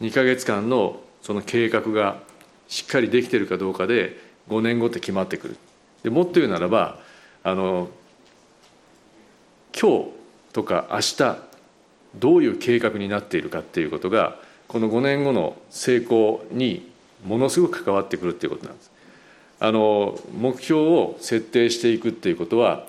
[0.00, 2.22] 2か月間のその計画が
[2.68, 4.18] しっかりできてるかどうかで
[4.48, 5.56] 5年後って決まってくる。
[6.02, 7.00] でもっと言うならば
[7.42, 7.90] あの
[9.78, 10.10] 今日
[10.54, 11.36] とか明日
[12.14, 16.93] どういう計画になっているかっていうことがこの5年後の成功に
[17.24, 18.92] ものすごく関わってくるっていうことなんです。
[19.60, 22.86] あの目標を設定していくっていうことは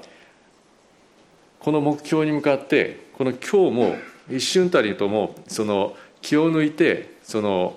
[1.60, 3.96] この目標に向かってこの今日も
[4.30, 7.76] 一瞬たりともその気を抜いてその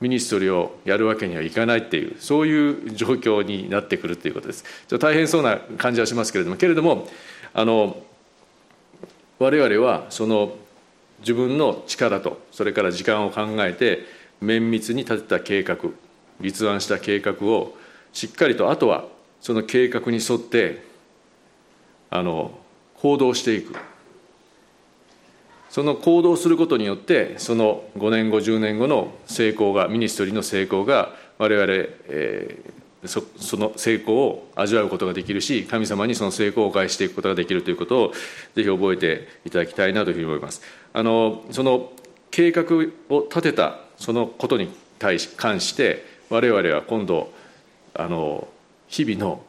[0.00, 7.08] ミニストリーをやるわけにはいかないっていうそういう状況になってくるということですちょ大変そうな感じはしますけれどもけれども
[7.54, 7.96] あの
[9.38, 10.54] 我々はその
[11.20, 14.04] 自分の力とそれから時間を考えて
[14.40, 15.76] 綿密に立てた計画
[16.40, 17.76] 立案した計画を
[18.12, 19.06] しっかりとあとは
[19.40, 20.82] その計画に沿って
[22.10, 22.58] あの
[22.96, 23.74] 行動していく。
[25.70, 31.70] その行動することによってその5年後10年後の成功がミニストリーの成功が我々、
[32.08, 38.12] えー、そその成功を味わうことができるし神様にその成功を返していくことができるということを
[38.54, 40.62] ぜひ覚えていただきたいなというふうに思います。
[40.94, 41.92] あのその
[42.30, 42.64] 計画
[43.10, 47.32] を立てたそのことに対し関して我々は今度
[47.94, 48.48] あの
[48.88, 49.42] 日々の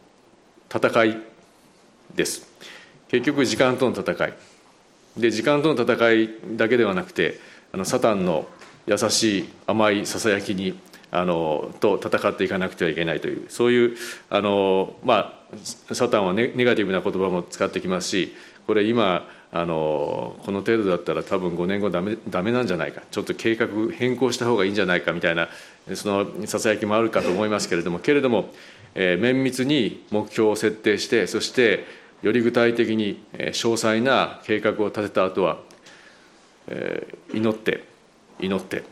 [0.74, 1.18] 戦い
[2.16, 2.48] です。
[3.08, 4.34] 結局時間との戦い。
[5.18, 7.40] で時間との戦いだけではなくて
[7.74, 8.48] あのサタンの
[8.88, 10.80] 優しい甘いささやきに
[11.12, 13.98] あのと戦っていかなくてはいけないというそういう
[14.30, 18.36] あの、まあ、サタンはネネガティブな言葉も使ってきますし
[18.68, 23.02] これ今あのこの程度だったら多分5年後ダメダメなんじゃないか。
[23.10, 25.50] ちょっと計画変更した方がいいんじゃないかみたいな
[25.96, 28.52] そのささやきもあるかと思いますけれどもけれども、
[28.94, 31.86] えー、綿密に目標を設定してそして
[32.22, 35.60] より具体的に詳細な計画を立てた後は
[37.34, 37.84] 祈って
[38.40, 38.84] 祈って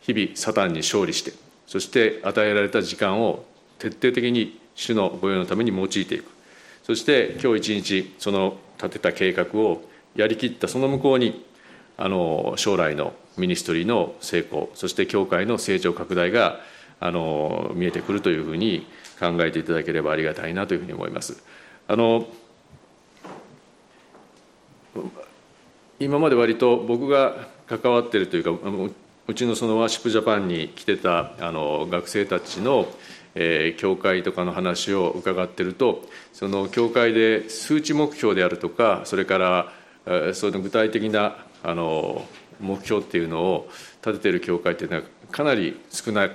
[0.00, 1.32] 日々サタンに勝利して
[1.66, 3.44] そして与えられた時間を
[3.78, 6.31] 徹底的に主の御用のために用いていく。
[6.82, 9.82] そして今日一日その立てた計画を
[10.16, 11.44] やりきったその向こうに
[11.96, 16.60] あの将来のミニストリーの成功そして教会の成長拡大が
[17.00, 18.86] あの見えてくるというふうに
[19.18, 21.42] 考えていただければありがたいなというふうに思います。
[21.88, 22.26] あの
[25.98, 28.50] 今まで割と僕が関わっているというか
[29.28, 32.88] うちのそのワーシップジャパンに来てたあの学生たちの、
[33.34, 39.72] えー、教会とかの話を伺ってるとその教会で数値目標であるとかそれから、
[40.06, 42.26] えー、その具体的なあの
[42.60, 43.68] 目標っていうのを
[44.04, 46.28] 立ててる教会っていうのはかなり少な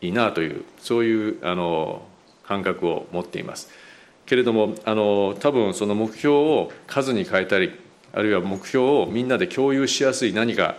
[0.00, 2.02] いなというそういうあの
[2.44, 3.70] 感覚を持っています。
[4.26, 7.70] けれどもあの多分その目標を数に変えたり
[8.12, 10.76] あるいは目標をみんなで共有しやすい何か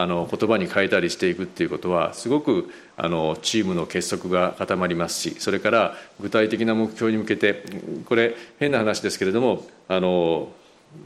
[0.00, 7.64] あの言葉に変えたりしていくっていうことはすごくあのチームの結束が固まりますしそれから具体的な目標に向けて
[8.06, 10.48] これ変な話ですけれどもあの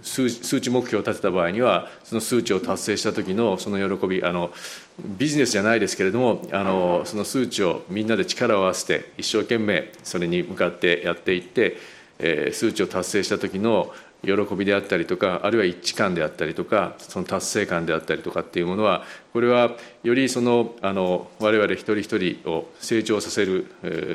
[0.03, 4.51] 数値目標を立てた場合にはその数値を達成した時のその喜びあの
[4.99, 11.77] ビジネスじゃないですけれどもあのその数値をみんなで力を合わせて一生懸命それに向かってやっていって、
[12.19, 13.93] えー、数値を達成した時の
[14.25, 23.67] 喜びであったりとかあるいは一致感であったりとかその達成感であったりとかっていうものはこれはよりそのあの我々一人一人を成長させる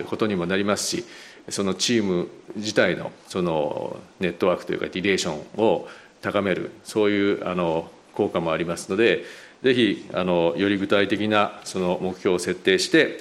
[0.10, 1.06] ことにもなりますし
[1.50, 5.88] そのチーム自体のそのネットワークというかリレーションを
[6.22, 9.24] 高めるそういうあの効果もありますので
[9.64, 13.20] ぜひあのより具体的なその目標を設定して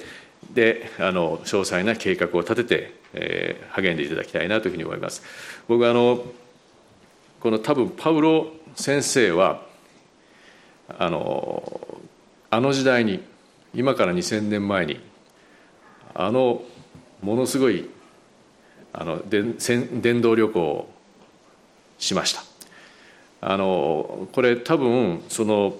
[0.53, 5.21] であの詳細な計画を立てて、えー、励んでいただきたいなというふうに思います。
[5.67, 6.23] 僕はあの
[7.39, 9.61] この多分パウロ先生は
[10.97, 11.99] あの
[12.49, 13.23] あの時代に
[13.73, 14.99] 今から2000年前に
[16.13, 16.63] あの
[17.21, 17.89] ものすごい
[18.91, 20.89] あの電動旅行を
[21.97, 22.43] しました。
[23.41, 25.75] あのこれ多分その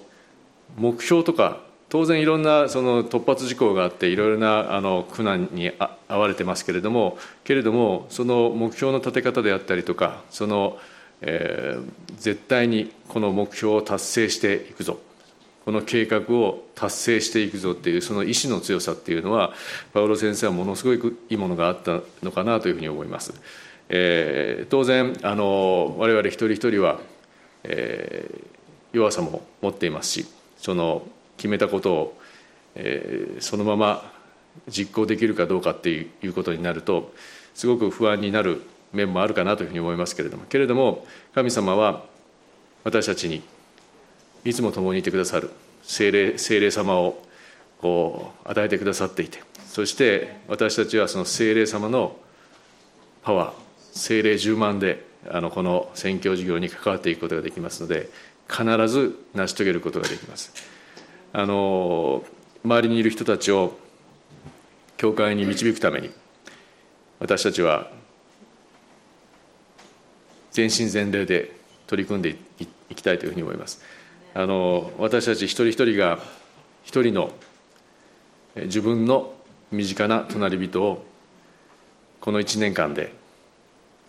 [0.78, 10.78] 目標とか当然いろんなその突発事項があっていろいろなあの苦難に遭われてますけれどもけれどもその目標の立て方であったりとかその、
[11.22, 14.98] えー、絶対にこの目標を達成していくぞ
[15.64, 19.52] この計画を達成していくぞっていうその意志の強さっていうのは
[19.92, 23.34] パウロ先生はものすごいいいものがあったのかなというふうに思います。
[23.88, 27.00] えー、当然あの我々一人一人は、
[27.64, 28.46] えー、
[28.92, 31.06] 弱さも持っていますしその
[31.36, 32.18] 決めたことを、
[32.76, 34.12] えー、そのまま
[34.68, 37.12] 実行できるかどうかっていうことになると
[37.54, 40.44] すごく不安になる面もあるかなというふうに思いますけれども。
[40.44, 42.04] けれども神様は
[42.84, 43.42] 私たちに
[44.44, 45.50] いつも共にいてくださる
[45.82, 47.22] 精霊精霊様を
[47.80, 52.16] こう与えてくださっていてそして私たちはその精霊様の
[53.22, 53.54] パワー
[53.92, 58.08] 精霊10万であのこの宣教事業に関わっていくことができますので
[58.48, 60.52] 必ず成し遂げることができます。
[61.32, 62.24] あの
[62.64, 63.78] 周りにいる人たちを
[64.96, 66.10] 教会に導くために
[67.20, 67.90] 私たちは
[70.50, 71.54] 全身全霊で
[71.86, 72.36] 取り組んで
[72.88, 73.82] いきたいというふうに思います。
[74.34, 76.18] あの私たち一人一人が
[76.84, 77.32] 一人の
[78.56, 79.32] 自分の
[79.72, 81.04] 身近な隣人を
[82.20, 83.12] この1年間で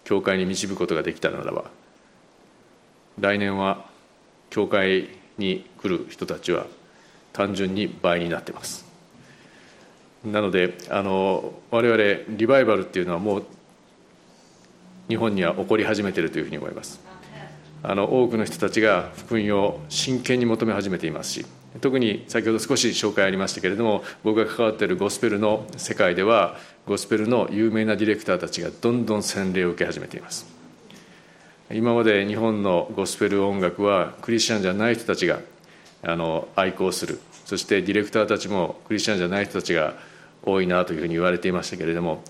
[0.03, 1.65] 教会に導くことができたならば
[3.19, 3.85] 来年は
[4.49, 6.65] 教会に来る人たちは
[7.33, 8.85] 単純に倍になってます。
[10.25, 13.45] なのであの我々リバイバルっていうのはもう
[15.11, 17.01] 日本には起こり始めているというふうに思います。
[17.83, 21.45] あの多くの人たちが福音を真剣に求め始めていますし
[21.81, 30.45] 特に先ほど少し紹介ありましたけれども僕が関わっているゴスペルの世界ではゴスペルの有名なディレクターたちがどんどん洗礼を受け始めています。
[31.73, 35.39] 今まで日本のゴスペル音楽はクリスチャンじゃない人たちが
[36.03, 37.19] あの愛好する。
[37.45, 39.95] そしてディレクターたちもクリスチャンじゃない人たちが
[40.43, 42.23] 多いなというふうに言われていましたけれども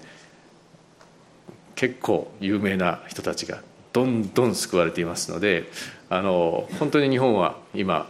[1.81, 5.63] 結構有名な人たちがどんどん救われていますので
[6.11, 8.07] あの本当に日本は今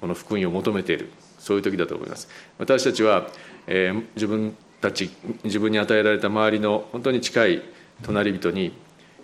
[0.00, 2.30] この福音を求めているそういう時だと思います。
[2.56, 3.28] 私たちは、
[3.66, 5.10] えー、自分たち
[5.42, 7.62] 自分に与えられた周りの本当に近い
[8.02, 8.72] 隣人に、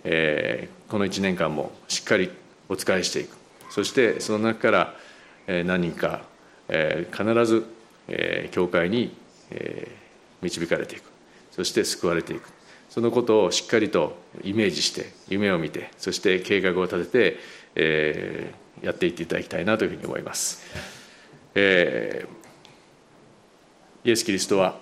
[0.03, 2.29] えー、この1年間もしっかり
[2.69, 3.35] お仕えしていく。
[3.71, 4.95] そしてその中から、
[5.47, 6.21] えー、何人か、
[6.69, 7.65] えー、必ず、
[8.09, 9.15] えー、教会に、
[9.49, 11.03] えー、導かれていく。
[11.49, 12.60] そして救われていく。
[12.91, 17.39] そのことをしっかりとイメージして夢を見てそして計画を立てて、
[17.75, 20.61] えー、やっていっていただきたいなというふうに思います、
[21.55, 24.77] えー、イエス・キリストは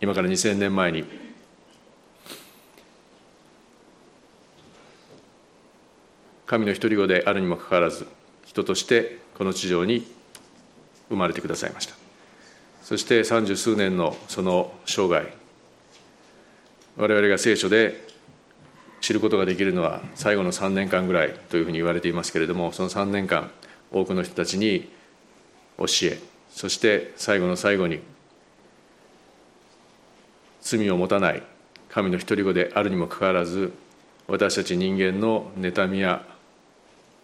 [0.00, 1.04] 今から2000年前に
[6.46, 8.06] 神の独り子であるにもかかわらず
[8.46, 10.06] 人としてこの地上に
[11.10, 11.94] 生まれてくださいました。
[12.82, 15.45] そして三十数年のその生涯
[16.96, 18.06] 我々が聖書で
[19.00, 23.50] 知ることができるのは最後の3年間ぐらいというふうに言われていますけれどもその3年間
[23.92, 24.90] 多くの人たちに
[25.78, 26.18] 教え
[26.50, 28.00] そして最後の最後に
[30.62, 31.42] 罪を持たない
[31.90, 33.72] 神の独り子であるにもかかわらず
[34.26, 36.24] 私たち人間の妬みや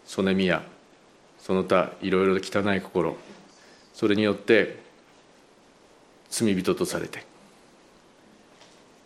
[0.05, 0.63] そねみや
[1.39, 3.17] その他いろいろ汚い心
[3.93, 4.81] それによって
[6.29, 7.25] 罪人とされて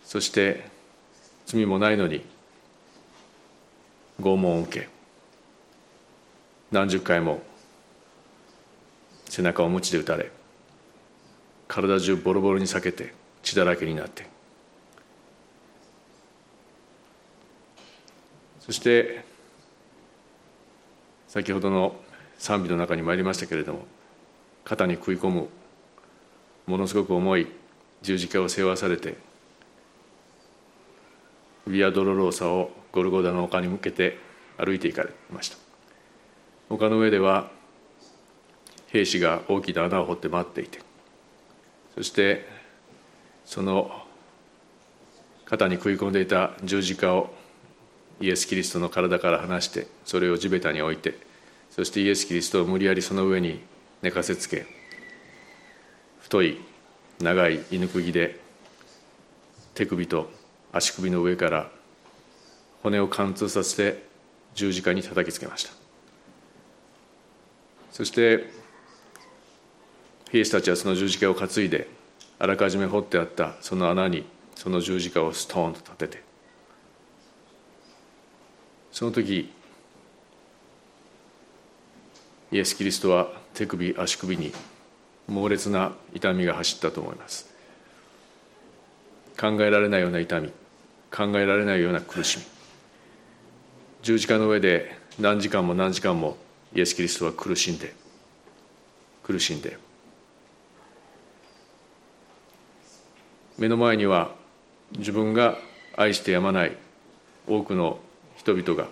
[0.08, 0.64] そして
[1.44, 2.24] 罪もないのに
[4.18, 4.88] 拷問を受け
[6.72, 7.42] 何十回も
[9.28, 10.30] 背中を鞭で打たれ
[11.68, 14.26] 体中ボロボロに裂けて血だらけになって
[18.60, 19.22] そして
[21.26, 21.94] 先ほどの
[22.38, 23.84] 賛美の中にもありましたけれども
[24.64, 25.48] 肩に食い込む
[26.66, 27.46] ものすごく重い
[28.00, 29.27] 十字架を背負わされて
[31.68, 34.18] ビアドロローサをゴルゴダの丘に向けて
[34.56, 35.56] 歩いていかれました。
[36.70, 37.50] 丘の上では
[38.88, 40.80] 兵士が大きな穴を掘って待っていて
[41.94, 42.46] そして
[43.44, 43.90] その
[45.44, 47.34] 肩に食い込んでいた十字架を
[48.20, 51.18] イエス・キリストの体から離してそれを地べたに置いて
[51.70, 53.60] そしてイエス・キリストを無理やりその上に
[54.02, 54.66] 寝かせつけ
[56.20, 56.58] 太い
[57.20, 58.38] 長い犬釘で
[59.74, 60.30] 手首と
[60.72, 61.70] 足首の上から
[62.82, 64.06] 骨を貫通させて
[64.54, 65.72] 十字架に叩きつけました。
[67.92, 68.50] そして
[70.30, 71.88] 兵士たちはその十字架を担いで
[72.38, 76.22] あらかじめ掘ってあったその穴にその十字架をストーンと立てて
[78.92, 79.52] その時
[82.50, 84.52] イエス・キリストは手首足首に
[85.26, 87.47] 猛烈な痛みが走ったと思います。
[89.38, 90.50] 考えられないような痛み
[91.14, 92.44] 考えられないような苦しみ。
[94.02, 96.36] 十字架の上で何時間も何時間も
[96.74, 97.94] イエス・キリストは苦しんで
[99.22, 99.78] 苦しんで。
[103.58, 104.30] 目の前には
[104.96, 105.58] 自分が
[105.96, 106.76] 愛してやまない
[107.46, 107.98] 多くの
[108.36, 108.86] 人々が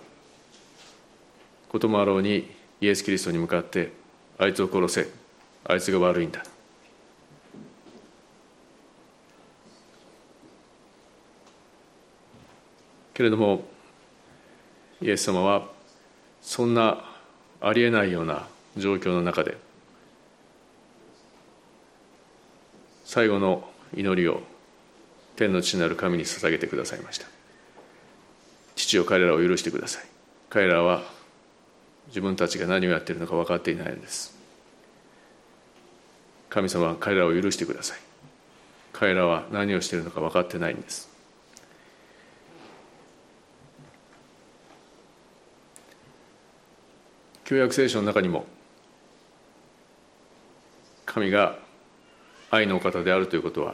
[1.69, 2.49] こともあろうに
[2.81, 3.91] イエス・キリストに向かって
[4.37, 5.09] あいつを殺せ
[5.65, 6.43] あいつが悪いんだ。
[13.17, 13.63] けれども
[15.01, 15.67] イエス様は
[16.39, 17.03] そんな
[17.59, 18.45] ありえないような
[18.77, 19.57] 状況の中で
[23.05, 24.41] 最後の祈りを
[25.35, 27.25] 天の父なる神に捧げてくださいました。
[28.75, 30.03] 父を彼らを許してください。
[30.49, 31.01] 彼らは
[32.09, 34.35] 自分たちが何をやっているのか分かっていないのです。
[36.49, 37.99] 神様は彼らを許してください。
[38.93, 41.16] 彼らは何をしているのか分かってないんです。
[47.47, 48.45] 旧約聖書の中にも
[51.05, 51.57] 神が
[52.51, 53.73] 愛のお方であるということは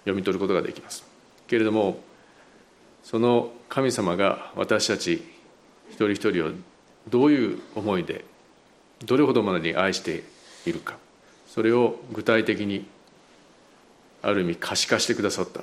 [0.00, 1.02] 読み取ることができます。
[1.46, 1.98] けれども
[3.02, 5.24] その神様が私たち
[5.88, 6.50] 一人一人を
[7.08, 8.26] どういう思いで
[9.02, 10.22] どれほどまでに愛して
[10.66, 10.98] いるか
[11.46, 12.86] それを具体的に
[14.20, 15.62] ある意味可視化してくださった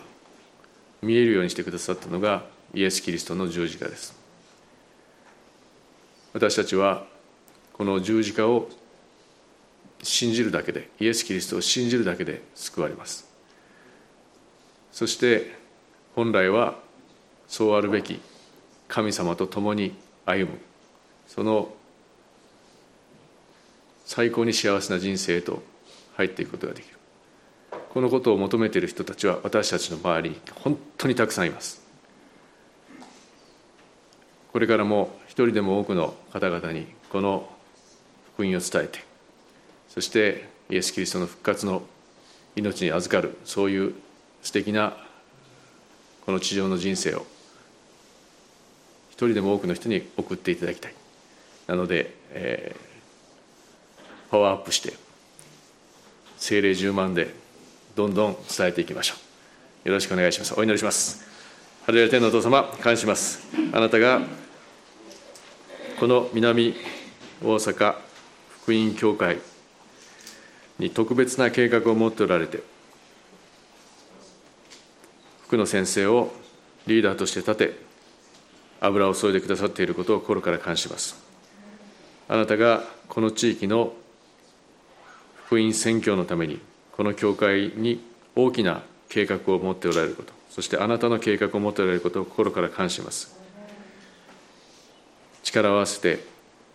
[1.04, 4.25] 見えるようにしてくださったのがイエス・キリストの十字架です。
[6.36, 7.06] 私たちは
[7.72, 8.68] この十字架を
[10.04, 13.26] 信じるだけでイエス・キリストを信じるだけで救われます。
[14.92, 15.56] そして
[16.14, 16.76] 本来は
[17.48, 18.20] そうあるべき
[18.90, 20.60] 神様と共に歩む。
[21.26, 21.74] その
[24.04, 25.64] 最高に幸せな人生へと
[26.18, 26.98] 入っていくことができる。
[27.94, 31.85] このことを求めている人たちは私たちの周りに本当にたくさんいます。
[34.56, 37.46] これからも一人でも多くの方々にこの
[38.36, 39.04] 福音を伝えて
[39.90, 41.84] そしてイエス・キリストの復活の
[42.56, 43.94] 命に預かるそういう
[44.44, 44.96] 素敵な
[46.26, 47.26] この地上の人生を
[49.10, 50.94] 一人でも多くの人に送っていただきたい。
[51.68, 54.94] なので、えー、パワーアップして
[56.38, 57.34] 精霊10万で
[57.98, 59.16] どんどん伝えていきましょ
[59.86, 59.90] う。
[59.90, 60.58] よろしくお願いします。
[60.58, 61.26] お祈りします。
[61.86, 63.46] ハレルヤ天のお父様感謝します。
[63.74, 64.45] あなたが
[66.00, 66.76] この南
[67.42, 67.96] 大阪
[68.50, 69.38] 福音教会
[70.78, 72.62] に特別な計画を持っておられて
[75.48, 76.34] 福野先生を
[76.86, 77.80] リーダーとして立て
[78.82, 81.24] 油を注いでくださっていることを心から感謝します。
[82.28, 83.94] あなたがこの地域の
[85.46, 86.60] 福音宣教のために
[86.92, 88.04] この教会に
[88.36, 93.45] 大きな計画を持っておられることそしてあなたの計画を持っておられることを心から感謝します。
[95.62, 96.20] 力を合わせて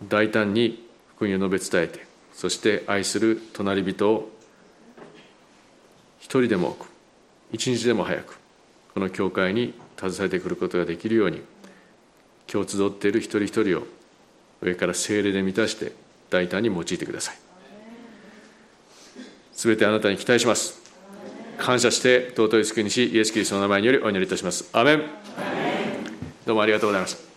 [0.07, 4.29] 大胆に福音を述べ伝えてそして愛する隣人を
[6.19, 6.87] 一人でも多く
[7.51, 8.39] 一日でも早く
[8.93, 11.41] この教会に携えてくることができるように
[12.51, 13.83] 今日集っている一人一人を
[14.61, 15.93] 上から精霊で満たして
[16.29, 17.35] 大胆に用いてください。
[19.53, 20.81] すべてあなたに期待します。
[21.57, 24.69] 感謝して尊い救い主イエス・キリストの名前によりお祈りいたします。
[24.73, 25.03] アメン。
[26.45, 27.31] どうもありがとうございました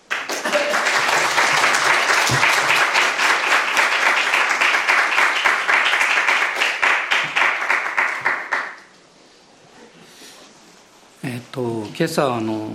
[11.26, 12.70] えっと今朝あの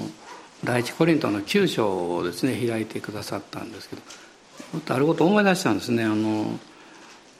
[0.63, 4.01] 第一コリントの9章をですね開いてくださったんですけど
[4.73, 6.03] もっとあること思い出したんですね。
[6.03, 6.59] あの、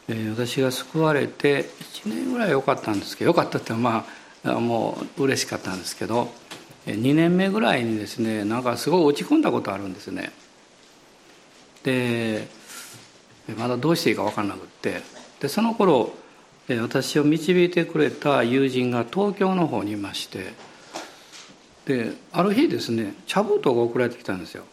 [0.07, 1.69] えー、私が救われて
[2.03, 4.05] 1年ぐらい良かったんですけど良かったってま
[4.43, 6.30] あもう嬉しかったんですけど
[6.86, 10.32] 2年目ぐらいにですねなんかすごい落ち込んだことあるんですね。
[11.84, 12.47] で
[13.57, 15.01] まだどうしていいか分からなくって
[15.39, 16.13] でその頃
[16.67, 20.53] 私を導いてくれた友人が東京の方にいまして
[21.89, 24.63] である日ですね茶封筒が送られてきたんですよ。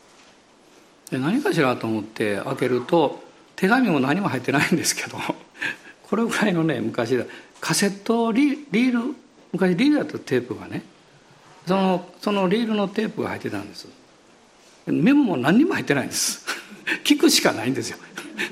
[1.10, 5.16] で何かしらと思って開けると手紙も何も入ってないんですけど
[6.10, 7.24] これぐらいのね昔だ
[7.58, 9.14] カセットリリール
[9.50, 10.82] 昔リールだったテープがね
[11.66, 13.88] そのそのリールのテープが入ってたんです。
[14.84, 16.44] メモも何にも入ってないんです。
[17.02, 17.98] 聞くしかないんですよ。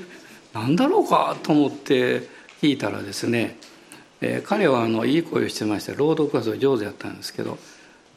[0.53, 2.27] 何だろうかと思って
[2.63, 3.57] 聞いたらですね、
[4.21, 7.59] えー、彼はあのいい声をしてまして朗読がすごい上手やったんですけど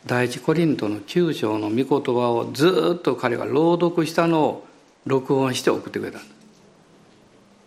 [0.08, 4.66] 第一コリントの9章の御言葉をずっと彼が朗読したのを
[5.04, 6.18] 録音して送ってくれた。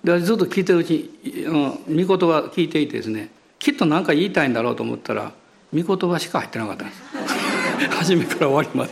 [0.03, 3.29] でずっと聞いてるうちに御言葉聞いていてですね
[3.59, 5.33] きっと何か言いたいんだろうと思ったら
[5.71, 7.01] 御言葉しか入ってなかったんです。
[7.95, 8.91] 初めから終わりまで。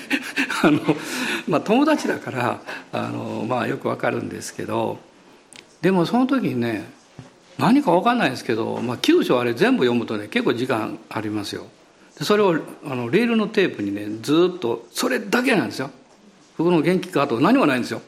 [0.64, 0.80] あの
[1.46, 2.60] まあ友達だから
[2.92, 4.98] あのまあよくわかるんですけど
[5.82, 6.90] でもその時にね
[7.58, 11.66] 何か分かんないですけど、まあ、9章あれ全部読むとね結構時間ありますよ。
[12.22, 15.90] それをあのレールのテープにねずっとそれだけなんですよ。
[16.56, 18.02] 僕の元気かと何もないんですよ。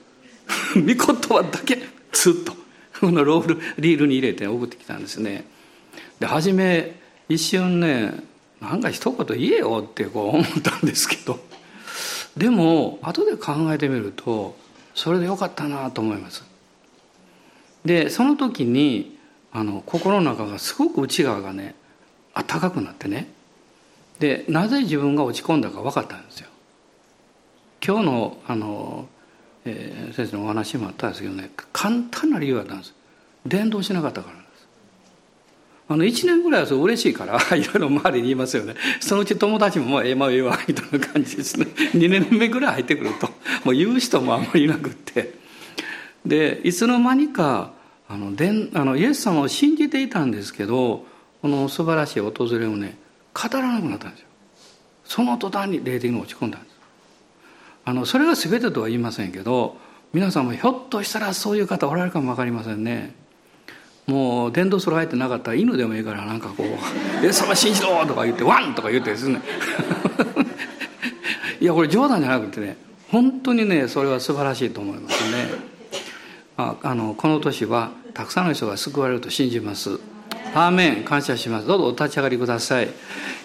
[0.74, 1.78] 御言葉だけ
[2.12, 2.52] ずっと
[3.00, 5.44] このロールリールに入れて送ってきたんですね。
[6.18, 6.96] で初め
[7.28, 8.14] 一瞬ね
[8.60, 11.38] なんか一言言えよってこう思ったんですけど。
[12.36, 14.56] でも後で考えてみると
[14.94, 16.44] それでよかったなと思います。
[17.84, 19.18] でその時に
[19.52, 21.74] あの心の中がすごく内側がね
[22.34, 23.28] 暖かくなってね。
[24.20, 26.48] でなぜ自分が落ち込んだか分かったんですよ。
[27.84, 29.08] 今日のあの、
[29.64, 32.94] えー、先生のお話もあったんですけどね簡単な理由だったんです。
[33.46, 34.68] 伝道しなかったからです。
[35.88, 38.74] あの1年ぐらいはそれ嬉しいから いろいろ周りに言いますよね。
[39.00, 41.66] そのうち友達も「もうええまあええわ」みたいな感じですね。
[41.96, 43.26] 2年目ぐらい入ってくると
[43.64, 45.40] もう言う人もあんまりいなくって。
[46.26, 47.72] でいつの間にか
[48.06, 51.06] あのでんあのイエス様を信じていたんですけど
[51.40, 52.98] この素晴らしい訪れをね
[53.34, 54.26] 語らなくなったんですよ
[55.04, 56.72] その途端に霊的に落ち込んだんです
[57.84, 59.76] あのそれが全てとは言いませんけど
[60.12, 63.14] 皆さんもひょっとしたらそういう方おられるかも分かりませんね
[64.06, 66.66] もう電動ソロ入ってなかったら犬でもいいからなんかこう
[67.24, 69.40] 「イエス様信じろ!」とか言って「ワン!」とか言ってですね
[71.60, 72.76] いやこれ冗談じゃなくてね
[73.10, 75.48] 本当にねそれは素晴らしいと思いますね
[76.56, 79.98] ああのこの年はたくさんの人が救われると信じます
[80.52, 81.04] アーメン。
[81.04, 81.66] 感謝します。
[81.66, 82.88] どうぞお立ち上がりください。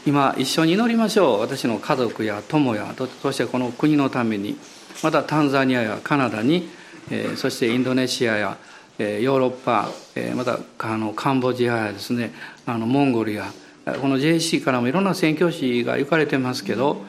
[0.08, 1.39] 今一緒に祈りましょう。
[1.39, 4.58] 私の家族や友やそしてこの国のために。
[5.03, 6.68] またタンザニアやカナダに、
[7.12, 8.58] えー、そしてインドネシアや、
[8.97, 12.34] えー、ヨーロッパ、えー、またあのカンボジアやですね。
[12.66, 13.51] あのモンゴルや
[14.01, 17.03] この JC からもいろんな宣教師が行かれてますけど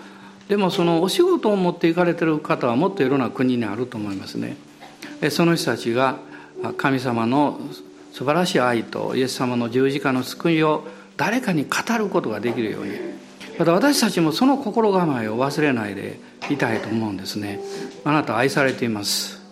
[0.49, 4.59] でもそのお仕事を持って行かれてる方はもっといろんな国にあると思いますね。
[5.31, 6.19] その人たちが
[6.77, 7.59] 神様の
[8.17, 10.87] 素晴らしい愛とイエス様の十字架の救いを
[11.19, 12.93] 誰かに語ることができるように
[13.59, 17.61] また私たちもその心構えを忘れないでいたいと思うんですね
[18.05, 19.43] あなた愛されています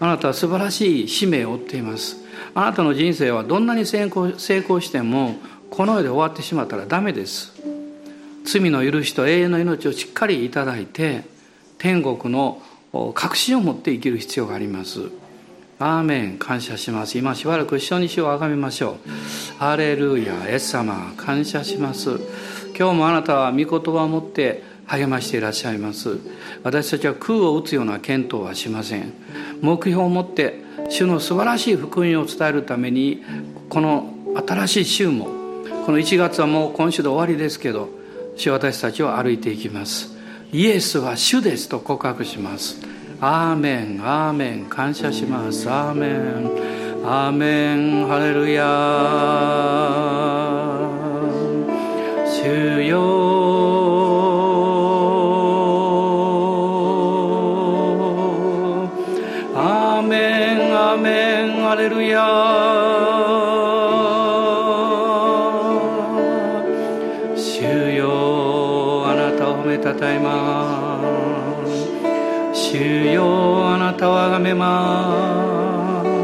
[0.00, 2.16] あなたは素晴らしい使命を負っています
[2.56, 5.36] あなたの人生はどんなに成功成功しても
[5.70, 7.52] この世で終わってしまったらダメです
[8.44, 11.22] 罪の許しと永遠の命をしっかりいただいて
[11.78, 12.60] 天国の
[13.14, 15.10] 確信を持って生きる必要があります
[15.78, 22.20] アーメン感謝します今しばらく一緒に主をあがめましょうハレルヤエス様感謝します
[22.76, 26.18] 今日もあなたは御言葉を持って励ましていらっしゃいます
[26.62, 29.12] 私たちは空を打つような検討はしません
[29.60, 33.22] 目標を持って主の素晴らしい福音を伝えるために
[33.68, 34.12] この
[34.46, 35.24] 新しい週も
[35.86, 37.88] この1月はもう今週で終わりですけど
[38.36, 40.14] 主私たちを歩いていきます
[40.52, 42.80] イエスは主ですと告白します
[43.26, 46.50] アーメンアーメン感謝しますアーメン
[47.02, 48.62] アーメンハレルヤ
[52.26, 53.00] 主よ
[59.56, 62.20] アーメンアーメンハレルヤ
[67.34, 67.62] 主
[67.96, 70.63] よあなたを褒めたたえます
[72.74, 76.14] 主よあなたをあがめます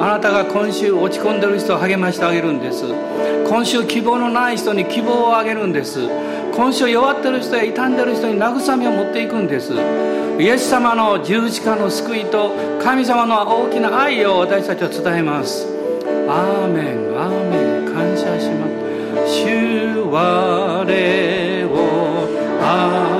[0.00, 2.84] あなたが今週落ち込んでる人を励ましてあげるんです。
[3.48, 5.98] 今週希望のない人に希望をあげるんです。
[6.54, 9.72] 今週弱ってる人や傷んでる人に慰めを持っていくんです。
[10.38, 15.66] イエス様の十字架の救いと神様の大きな愛を私たちは伝えます。
[16.28, 17.11] アーメン。
[20.12, 20.84] 我
[21.64, 22.28] を
[22.60, 23.11] 愛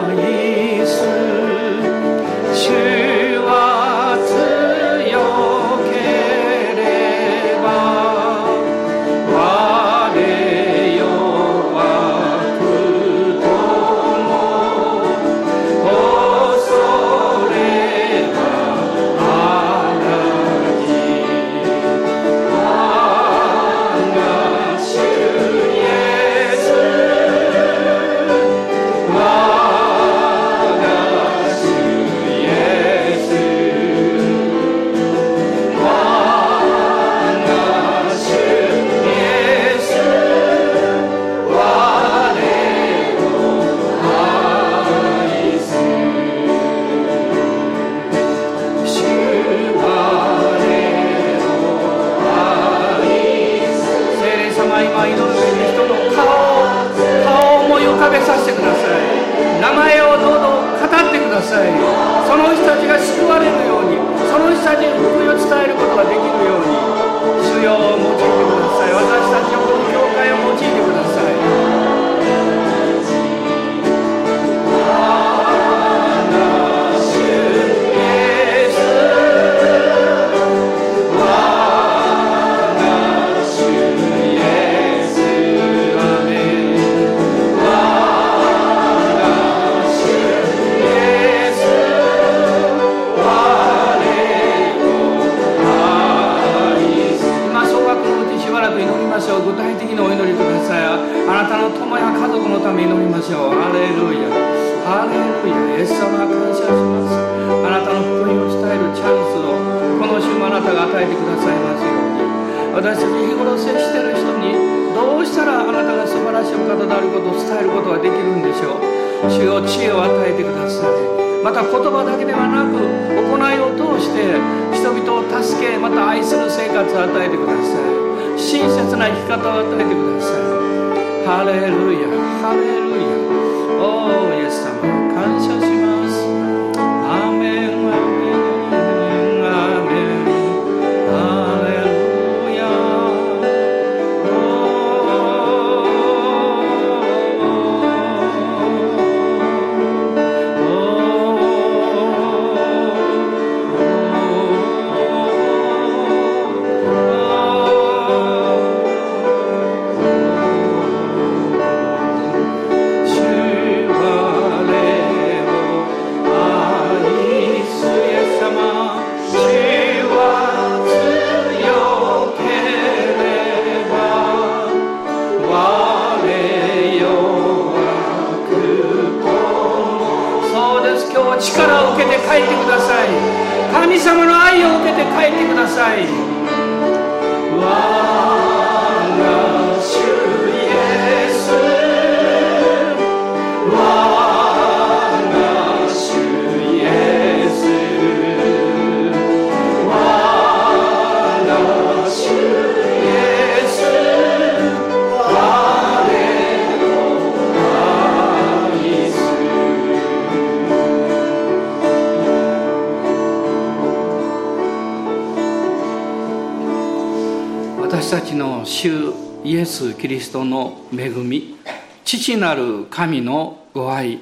[220.33, 221.57] トの恵み
[222.05, 224.19] 父なる神のご愛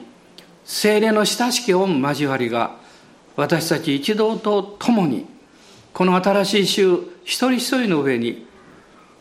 [0.64, 2.76] 精霊の親しき御交わりが
[3.36, 5.26] 私たち一同と共に
[5.92, 6.94] この新しい週
[7.24, 8.46] 一人一人の上に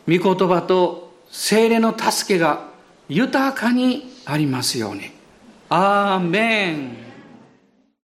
[0.06, 2.68] 御言葉と精霊の助けが
[3.08, 5.10] 豊かにありますように。
[5.68, 7.09] アーメン